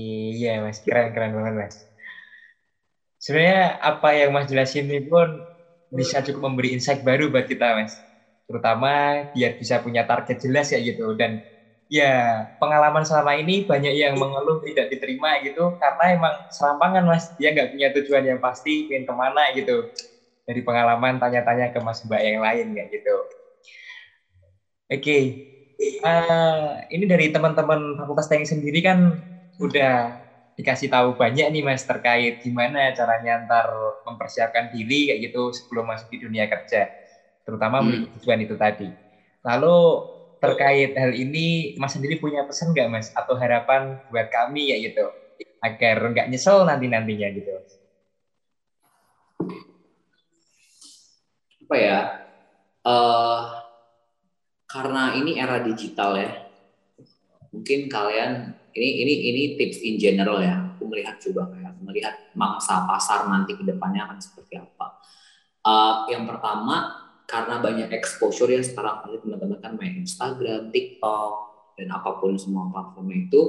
ya 0.40 0.48
mas, 0.64 0.78
keren 0.84 1.08
keren 1.14 1.32
banget 1.36 1.54
mas. 1.60 1.76
Sebenarnya 3.18 3.76
apa 3.82 4.08
yang 4.18 4.30
mas 4.34 4.46
jelasin 4.50 4.86
ini 4.88 5.02
pun 5.02 5.28
bisa 5.90 6.22
cukup 6.26 6.40
memberi 6.48 6.68
insight 6.76 7.00
baru 7.02 7.28
buat 7.32 7.44
kita 7.50 7.76
mas. 7.78 8.00
Terutama 8.48 8.88
biar 9.34 9.52
bisa 9.60 9.74
punya 9.84 10.02
target 10.08 10.36
jelas 10.44 10.66
ya 10.72 10.78
gitu. 10.80 11.12
Dan 11.18 11.42
ya 11.92 12.44
pengalaman 12.60 13.04
selama 13.04 13.32
ini 13.36 13.64
banyak 13.68 13.92
yang 14.02 14.14
mengeluh 14.16 14.58
tidak 14.64 14.86
diterima 14.92 15.36
gitu. 15.44 15.76
Karena 15.76 16.04
emang 16.16 16.34
serampangan 16.48 17.04
mas. 17.10 17.24
Dia 17.36 17.52
nggak 17.52 17.68
punya 17.74 17.88
tujuan 18.00 18.24
yang 18.24 18.40
pasti 18.40 18.88
ingin 18.88 19.04
ke 19.08 19.12
mana 19.12 19.42
gitu. 19.52 19.84
Dari 20.48 20.60
pengalaman 20.64 21.20
tanya-tanya 21.20 21.68
ke 21.74 21.78
mas 21.84 22.00
mbak 22.06 22.20
yang 22.24 22.40
lain 22.40 22.66
kayak 22.72 22.88
gitu. 22.96 23.14
Oke 24.88 25.00
okay. 25.04 25.22
Uh, 25.78 26.82
ini 26.90 27.04
dari 27.06 27.30
teman-teman 27.30 27.94
fakultas 27.94 28.26
teknik 28.26 28.50
sendiri 28.50 28.82
kan 28.82 29.14
udah 29.62 30.18
dikasih 30.58 30.90
tahu 30.90 31.14
banyak 31.14 31.46
nih 31.54 31.62
mas 31.62 31.86
terkait 31.86 32.42
gimana 32.42 32.90
caranya 32.90 33.38
ntar 33.46 33.70
mempersiapkan 34.02 34.66
diri 34.74 35.14
kayak 35.14 35.30
gitu 35.30 35.54
sebelum 35.54 35.86
masuk 35.86 36.10
di 36.10 36.18
dunia 36.18 36.50
kerja 36.50 36.90
terutama 37.46 37.80
hmm. 37.80 38.12
tujuan 38.18 38.44
itu 38.44 38.58
tadi. 38.58 38.92
Lalu 39.46 40.04
terkait 40.36 40.92
hal 40.98 41.16
ini 41.16 41.72
mas 41.80 41.94
sendiri 41.94 42.20
punya 42.20 42.44
pesan 42.44 42.74
nggak 42.74 42.88
mas 42.90 43.08
atau 43.14 43.38
harapan 43.38 43.96
buat 44.10 44.28
kami 44.28 44.74
ya 44.74 44.76
gitu 44.82 45.08
agar 45.62 45.96
nggak 46.12 46.28
nyesel 46.28 46.66
nanti 46.66 46.90
nantinya 46.90 47.30
gitu? 47.32 47.54
Apa 51.64 51.76
ya? 51.78 52.00
Uh, 52.84 53.67
karena 54.68 55.16
ini 55.16 55.40
era 55.40 55.64
digital 55.64 56.14
ya 56.20 56.32
mungkin 57.50 57.88
kalian 57.88 58.52
ini 58.76 58.88
ini 59.02 59.14
ini 59.32 59.42
tips 59.56 59.80
in 59.80 59.96
general 59.96 60.38
ya 60.44 60.76
aku 60.76 60.84
melihat 60.86 61.16
coba 61.18 61.48
kayak 61.50 61.72
melihat 61.80 62.14
mangsa 62.36 62.84
pasar 62.84 63.26
nanti 63.26 63.56
ke 63.56 63.64
depannya 63.64 64.04
akan 64.04 64.20
seperti 64.20 64.60
apa 64.60 65.00
uh, 65.64 66.04
yang 66.12 66.28
pertama 66.28 67.08
karena 67.28 67.60
banyak 67.60 67.92
exposure 67.92 68.48
ya 68.48 68.64
sekarang 68.64 69.04
kali 69.04 69.20
teman-teman 69.20 69.60
kan 69.60 69.76
main 69.76 70.00
Instagram, 70.00 70.72
TikTok 70.72 71.32
dan 71.76 71.92
apa 71.92 72.16
pun 72.16 72.40
semua 72.40 72.72
platform 72.72 73.12
itu 73.12 73.40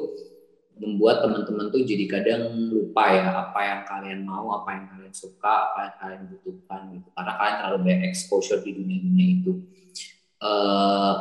membuat 0.79 1.23
teman-teman 1.23 1.71
tuh 1.71 1.87
jadi 1.87 2.05
kadang 2.11 2.71
lupa 2.71 3.07
ya 3.07 3.27
apa 3.47 3.59
yang 3.63 3.81
kalian 3.87 4.19
mau, 4.27 4.51
apa 4.51 4.69
yang 4.75 4.85
kalian 4.91 5.15
suka, 5.15 5.71
apa 5.71 5.79
yang 5.79 5.95
kalian 5.95 6.21
butuhkan 6.27 6.81
gitu. 6.91 7.07
Karena 7.15 7.33
kalian 7.39 7.55
terlalu 7.55 7.77
banyak 7.87 8.01
exposure 8.11 8.59
di 8.63 8.71
dunia-dunia 8.75 9.25
itu. 9.39 9.51
Uh, 10.39 11.13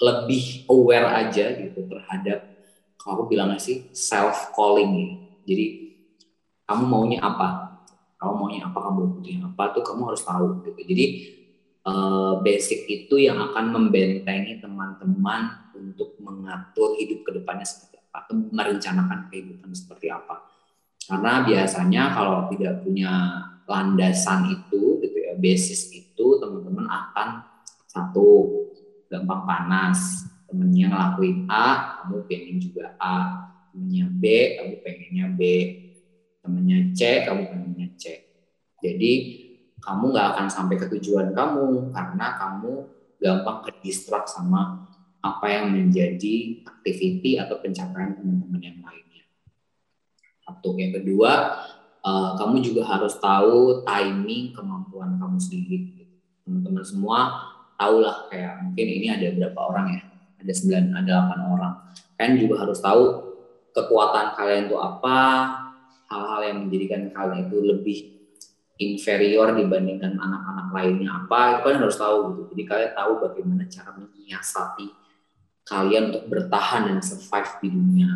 lebih 0.00 0.64
aware 0.70 1.10
aja 1.10 1.52
gitu 1.58 1.84
terhadap 1.90 2.50
kalau 2.96 3.20
aku 3.20 3.34
bilangnya 3.34 3.58
sih 3.58 3.90
self 3.90 4.54
calling 4.54 4.90
ya. 4.94 5.10
Jadi 5.50 5.66
kamu 6.70 6.84
maunya 6.86 7.18
apa? 7.18 7.80
Kamu 8.16 8.32
maunya 8.36 8.62
apa? 8.70 8.78
Kamu 8.78 9.18
butuhnya 9.18 9.50
apa? 9.50 9.74
Tuh 9.74 9.82
kamu 9.82 10.00
harus 10.12 10.22
tahu 10.22 10.62
gitu. 10.62 10.80
Jadi 10.86 11.06
uh, 11.82 12.38
basic 12.44 12.86
itu 12.86 13.18
yang 13.18 13.40
akan 13.40 13.74
membentengi 13.74 14.62
teman-teman 14.62 15.72
untuk 15.74 16.14
mengatur 16.20 16.94
hidup 17.00 17.24
ke 17.24 17.30
depannya 17.40 17.64
seperti 17.64 17.98
apa, 18.06 18.28
atau 18.28 18.34
merencanakan 18.54 19.32
kehidupan 19.32 19.72
seperti 19.72 20.12
apa. 20.12 20.46
Karena 21.10 21.42
biasanya 21.42 22.02
kalau 22.14 22.46
tidak 22.52 22.86
punya 22.86 23.12
landasan 23.66 24.52
itu 24.52 25.00
gitu 25.02 25.16
ya 25.16 25.34
basis 25.40 25.90
itu 25.90 26.26
teman-teman 26.38 26.86
akan 26.86 27.28
satu 27.90 28.46
gampang 29.10 29.42
panas. 29.42 30.30
Temennya 30.46 30.90
ngelakuin 30.90 31.46
A 31.50 31.98
kamu 32.02 32.26
pengen 32.30 32.56
juga 32.62 32.94
A. 33.02 33.18
Temennya 33.70 34.06
B 34.10 34.24
kamu 34.58 34.74
pengennya 34.82 35.26
B. 35.34 35.42
Temennya 36.42 36.78
C 36.94 37.00
kamu 37.26 37.42
pengennya 37.50 37.88
C. 37.98 38.04
Jadi 38.78 39.12
kamu 39.82 40.14
nggak 40.14 40.28
akan 40.36 40.46
sampai 40.46 40.78
ke 40.78 40.86
tujuan 40.98 41.34
kamu 41.34 41.90
karena 41.90 42.26
kamu 42.38 42.72
gampang 43.20 43.58
ke 43.66 43.70
distract 43.82 44.30
sama 44.30 44.86
apa 45.20 45.46
yang 45.52 45.76
menjadi 45.76 46.64
activity 46.64 47.36
atau 47.36 47.60
pencapaian 47.60 48.16
teman-teman 48.16 48.60
yang 48.60 48.78
lainnya. 48.80 49.24
Satu. 50.40 50.72
Yang 50.80 51.04
kedua, 51.04 51.32
uh, 52.00 52.30
kamu 52.40 52.64
juga 52.64 52.88
harus 52.88 53.14
tahu 53.20 53.84
timing 53.84 54.56
kemampuan 54.56 55.20
kamu 55.20 55.36
sendiri. 55.36 55.78
Teman-teman 56.44 56.84
semua 56.84 57.18
tahulah 57.80 58.28
kayak 58.28 58.60
mungkin 58.60 58.86
ini 58.86 59.06
ada 59.08 59.26
berapa 59.32 59.60
orang 59.72 59.86
ya, 59.96 60.02
ada 60.44 60.52
sembilan, 60.52 60.84
ada 61.00 61.08
delapan 61.08 61.40
orang. 61.48 61.72
Kalian 62.20 62.34
juga 62.36 62.54
harus 62.68 62.78
tahu 62.84 63.02
kekuatan 63.72 64.36
kalian 64.36 64.68
itu 64.68 64.76
apa, 64.76 65.18
hal-hal 66.12 66.40
yang 66.44 66.58
menjadikan 66.68 67.08
kalian 67.08 67.48
itu 67.48 67.56
lebih 67.64 67.98
inferior 68.80 69.56
dibandingkan 69.56 70.16
anak-anak 70.16 70.68
lainnya 70.72 71.24
apa 71.24 71.40
itu 71.56 71.58
kalian 71.64 71.80
harus 71.88 71.96
tahu 71.96 72.16
gitu. 72.28 72.42
Jadi 72.52 72.62
kalian 72.68 72.92
tahu 72.92 73.12
bagaimana 73.24 73.62
cara 73.72 73.90
menyiasati 73.96 74.86
kalian 75.64 76.02
untuk 76.12 76.24
bertahan 76.28 76.82
dan 76.92 76.98
survive 77.00 77.52
di 77.64 77.68
dunia 77.72 78.10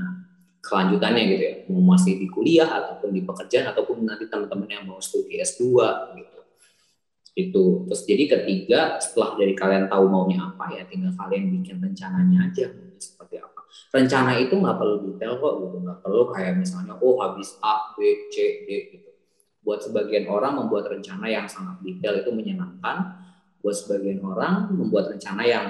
kelanjutannya 0.64 1.22
gitu 1.28 1.42
ya. 1.44 1.54
Mau 1.72 1.84
masih 1.96 2.20
di 2.20 2.26
kuliah 2.28 2.68
ataupun 2.68 3.12
di 3.12 3.20
pekerjaan 3.24 3.72
ataupun 3.72 4.04
nanti 4.04 4.28
teman-teman 4.28 4.68
yang 4.68 4.84
mau 4.88 5.00
studi 5.00 5.40
S2 5.40 5.64
gitu 6.20 6.33
itu 7.34 7.82
terus 7.90 8.06
jadi 8.06 8.24
ketiga 8.30 9.02
setelah 9.02 9.34
dari 9.34 9.58
kalian 9.58 9.90
tahu 9.90 10.06
maunya 10.06 10.38
apa 10.54 10.70
ya 10.70 10.86
tinggal 10.86 11.10
kalian 11.18 11.50
bikin 11.50 11.82
rencananya 11.82 12.46
aja 12.46 12.70
seperti 12.94 13.42
apa. 13.42 13.60
Rencana 13.90 14.38
itu 14.38 14.54
nggak 14.54 14.76
perlu 14.78 14.96
detail 15.02 15.42
kok 15.42 15.54
gitu 15.66 15.76
nggak 15.82 15.98
perlu 15.98 16.22
kayak 16.30 16.54
misalnya 16.62 16.94
oh 17.02 17.18
habis 17.18 17.58
A 17.58 17.94
B 17.98 18.30
C 18.30 18.66
D 18.66 18.68
gitu. 18.94 19.10
Buat 19.66 19.82
sebagian 19.82 20.30
orang 20.30 20.62
membuat 20.62 20.86
rencana 20.86 21.26
yang 21.26 21.50
sangat 21.50 21.82
detail 21.82 22.22
itu 22.22 22.30
menyenangkan. 22.30 23.18
Buat 23.64 23.76
sebagian 23.82 24.22
orang 24.22 24.70
membuat 24.70 25.10
rencana 25.10 25.42
yang 25.42 25.66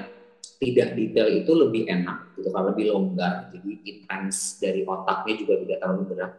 tidak 0.61 0.93
detail 0.93 1.27
itu 1.33 1.51
lebih 1.51 1.89
enak 1.89 2.37
gitu 2.37 2.47
karena 2.53 2.71
lebih 2.71 2.85
longgar 2.93 3.49
jadi 3.51 3.71
intens 3.83 4.61
dari 4.61 4.85
otaknya 4.87 5.33
juga 5.41 5.53
tidak 5.65 5.77
terlalu 5.81 6.03
berat 6.13 6.31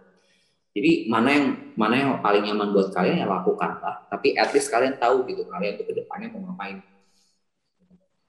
jadi 0.77 1.09
mana 1.09 1.29
yang 1.33 1.47
mana 1.73 1.95
yang 1.97 2.11
paling 2.21 2.45
nyaman 2.45 2.69
buat 2.77 2.93
kalian 2.93 3.25
ya 3.25 3.27
lakukan 3.27 3.81
lah 3.81 4.05
tapi 4.13 4.37
at 4.37 4.53
least 4.53 4.69
kalian 4.69 5.01
tahu 5.01 5.25
gitu 5.25 5.49
kalian 5.49 5.81
untuk 5.81 5.89
ke 5.89 6.05
depannya 6.05 6.29
mau 6.37 6.53
ngapain. 6.53 6.85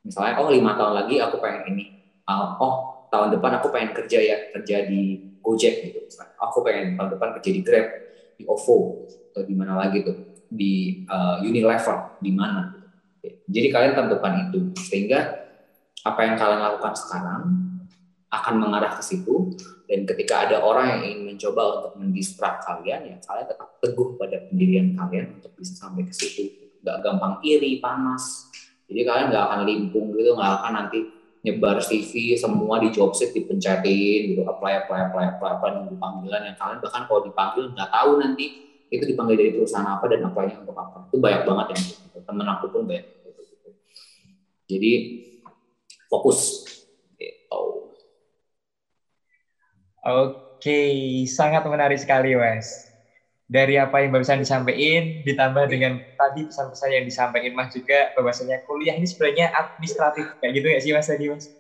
Misalnya 0.08 0.40
oh 0.40 0.48
lima 0.48 0.80
tahun 0.80 1.04
lagi 1.04 1.20
aku 1.20 1.44
pengen 1.44 1.76
ini. 1.76 1.86
Uh, 2.24 2.56
oh 2.64 2.76
tahun 3.12 3.36
depan 3.36 3.60
aku 3.60 3.68
pengen 3.68 3.92
kerja 3.92 4.24
ya 4.24 4.38
kerja 4.56 4.88
di 4.88 5.20
Gojek 5.44 5.92
gitu 5.92 6.08
misalnya. 6.08 6.40
Aku 6.40 6.64
pengen 6.64 6.96
tahun 6.96 7.20
depan 7.20 7.30
kerja 7.36 7.50
di 7.52 7.62
Grab 7.68 7.88
di 8.40 8.44
OVO 8.48 8.78
atau 9.36 9.44
di 9.44 9.52
mana 9.52 9.76
lagi 9.76 10.08
tuh 10.08 10.16
di 10.48 11.04
uh, 11.04 11.44
Unilever 11.44 12.16
di 12.24 12.32
mana 12.32 12.72
gitu. 13.20 13.44
jadi 13.52 13.68
kalian 13.76 13.94
tentukan 14.00 14.34
itu. 14.48 14.60
Sehingga 14.88 15.20
apa 16.08 16.20
yang 16.24 16.40
kalian 16.40 16.64
lakukan 16.64 16.96
sekarang 16.96 17.44
akan 18.28 18.54
mengarah 18.60 18.92
ke 19.00 19.04
situ 19.04 19.56
dan 19.88 20.04
ketika 20.04 20.44
ada 20.44 20.60
orang 20.60 21.00
yang 21.00 21.02
ingin 21.08 21.20
mencoba 21.32 21.80
untuk 21.80 21.94
mendistrak 21.96 22.60
kalian 22.68 23.16
ya 23.16 23.18
kalian 23.24 23.48
tetap 23.48 23.80
teguh 23.80 24.20
pada 24.20 24.38
pendirian 24.52 24.92
kalian 25.00 25.40
untuk 25.40 25.56
bisa 25.56 25.80
sampai 25.80 26.04
ke 26.04 26.12
situ 26.12 26.52
nggak 26.84 26.98
gampang 27.04 27.40
iri 27.48 27.80
panas 27.80 28.52
jadi 28.92 29.08
kalian 29.08 29.26
nggak 29.32 29.44
akan 29.48 29.60
limpung 29.64 30.12
gitu 30.12 30.36
nggak 30.36 30.52
akan 30.60 30.72
nanti 30.76 31.00
nyebar 31.48 31.80
CV 31.80 32.36
semua 32.36 32.84
di 32.84 32.92
job 32.92 33.16
dipencetin 33.16 34.36
gitu 34.36 34.44
apply 34.44 34.84
apply 34.84 35.08
apply 35.08 35.24
apply 35.38 35.50
apply 35.56 35.70
nunggu 35.80 35.96
panggilan 35.96 36.42
yang 36.52 36.58
kalian 36.60 36.80
bahkan 36.84 37.08
kalau 37.08 37.22
dipanggil 37.24 37.64
nggak 37.72 37.88
tahu 37.88 38.12
nanti 38.20 38.46
itu 38.88 39.04
dipanggil 39.04 39.36
dari 39.40 39.52
perusahaan 39.56 39.88
apa 39.88 40.08
dan 40.12 40.28
apply-nya 40.28 40.64
untuk 40.64 40.76
apa 40.76 41.08
itu 41.08 41.18
banyak 41.20 41.42
banget 41.44 41.68
yang 41.76 41.84
gitu. 41.84 42.18
temen 42.24 42.48
aku 42.48 42.66
pun 42.72 42.82
banyak 42.88 43.06
gitu. 43.08 43.70
jadi 44.68 44.92
fokus 46.12 46.68
gitu. 47.16 47.87
Oke, 50.08 50.80
sangat 51.28 51.68
menarik 51.68 52.00
sekali, 52.00 52.32
Mas. 52.40 52.88
Dari 53.44 53.76
apa 53.76 54.00
yang 54.00 54.16
barusan 54.16 54.40
disampaikan, 54.40 55.20
ditambah 55.20 55.68
dengan 55.68 56.00
tadi 56.16 56.48
pesan-pesan 56.48 56.90
yang 56.96 57.04
disampaikan 57.04 57.52
Mas 57.52 57.76
juga, 57.76 58.08
bahwasanya 58.16 58.64
kuliah 58.64 58.96
ini 58.96 59.04
sebenarnya 59.04 59.52
administratif, 59.52 60.24
kayak 60.40 60.52
gitu 60.56 60.68
ya 60.72 60.80
sih 60.80 60.92
Mas 60.96 61.08
tadi, 61.12 61.28
Mas? 61.28 61.52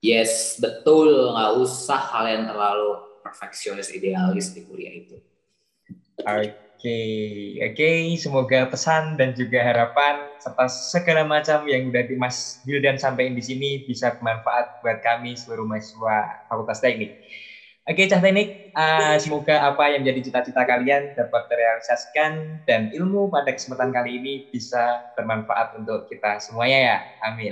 Yes, 0.00 0.56
betul. 0.56 1.36
Nggak 1.36 1.52
usah 1.60 2.00
kalian 2.00 2.48
terlalu 2.48 2.96
perfeksionis 3.20 3.92
idealis 3.92 4.56
di 4.56 4.64
kuliah 4.64 4.96
itu. 4.96 5.20
Oke, 6.24 6.48
okay. 6.80 7.60
oke. 7.60 7.76
Okay. 7.76 8.00
Semoga 8.16 8.72
pesan 8.72 9.20
dan 9.20 9.36
juga 9.36 9.62
harapan 9.62 10.32
serta 10.40 10.64
segala 10.66 11.28
macam 11.28 11.62
yang 11.68 11.86
udah 11.92 12.02
di 12.08 12.16
Mas 12.16 12.58
Wildan 12.64 12.96
sampaikan 12.96 13.36
di 13.36 13.44
sini 13.44 13.84
bisa 13.84 14.16
bermanfaat 14.16 14.80
buat 14.80 14.98
kami 15.04 15.36
seluruh 15.36 15.68
mahasiswa 15.68 16.40
Fakultas 16.48 16.80
Teknik. 16.80 17.20
Oke, 17.82 18.06
Cah 18.06 18.22
Teknik, 18.22 18.70
uh, 18.78 19.18
semoga 19.18 19.66
apa 19.66 19.90
yang 19.90 20.06
menjadi 20.06 20.30
cita-cita 20.30 20.62
kalian 20.62 21.18
dapat 21.18 21.50
terrealisasikan 21.50 22.62
dan 22.62 22.86
ilmu 22.94 23.26
pada 23.26 23.50
kesempatan 23.50 23.90
kali 23.90 24.22
ini 24.22 24.46
bisa 24.46 25.02
bermanfaat 25.18 25.74
untuk 25.74 26.06
kita 26.06 26.38
semuanya 26.38 26.78
ya. 26.78 26.98
Amin. 27.26 27.50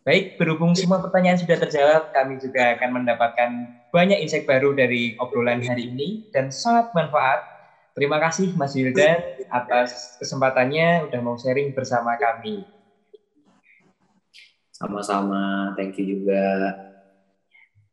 Baik, 0.00 0.40
berhubung 0.40 0.72
semua 0.72 0.96
pertanyaan 1.04 1.36
sudah 1.36 1.60
terjawab, 1.60 2.08
kami 2.08 2.40
juga 2.40 2.72
akan 2.72 3.04
mendapatkan 3.04 3.50
banyak 3.92 4.24
insight 4.24 4.48
baru 4.48 4.72
dari 4.72 5.12
obrolan 5.20 5.60
hari 5.60 5.92
ini 5.92 6.24
dan 6.32 6.48
sangat 6.48 6.88
bermanfaat. 6.88 7.44
Terima 7.92 8.16
kasih 8.16 8.56
Mas 8.56 8.72
Wildan 8.72 9.20
atas 9.52 10.16
kesempatannya 10.16 11.04
udah 11.04 11.20
mau 11.20 11.36
sharing 11.36 11.76
bersama 11.76 12.16
kami. 12.16 12.64
Sama-sama, 14.72 15.76
thank 15.76 16.00
you 16.00 16.16
juga. 16.16 16.72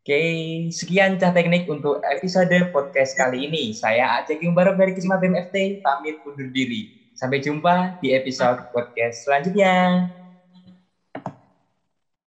Oke, 0.01 0.17
sekian 0.73 1.13
Cah 1.21 1.29
Teknik 1.29 1.69
untuk 1.69 2.01
episode 2.01 2.73
podcast 2.73 3.13
kali 3.13 3.45
ini. 3.45 3.69
Saya 3.69 4.17
Aceh 4.17 4.33
Barok 4.49 4.73
dari 4.73 4.97
Kisma 4.97 5.21
BMFT, 5.21 5.77
pamit 5.77 6.17
undur 6.25 6.49
diri. 6.49 6.89
Sampai 7.13 7.37
jumpa 7.37 8.01
di 8.01 8.09
episode 8.09 8.65
podcast 8.73 9.29
selanjutnya. 9.29 10.09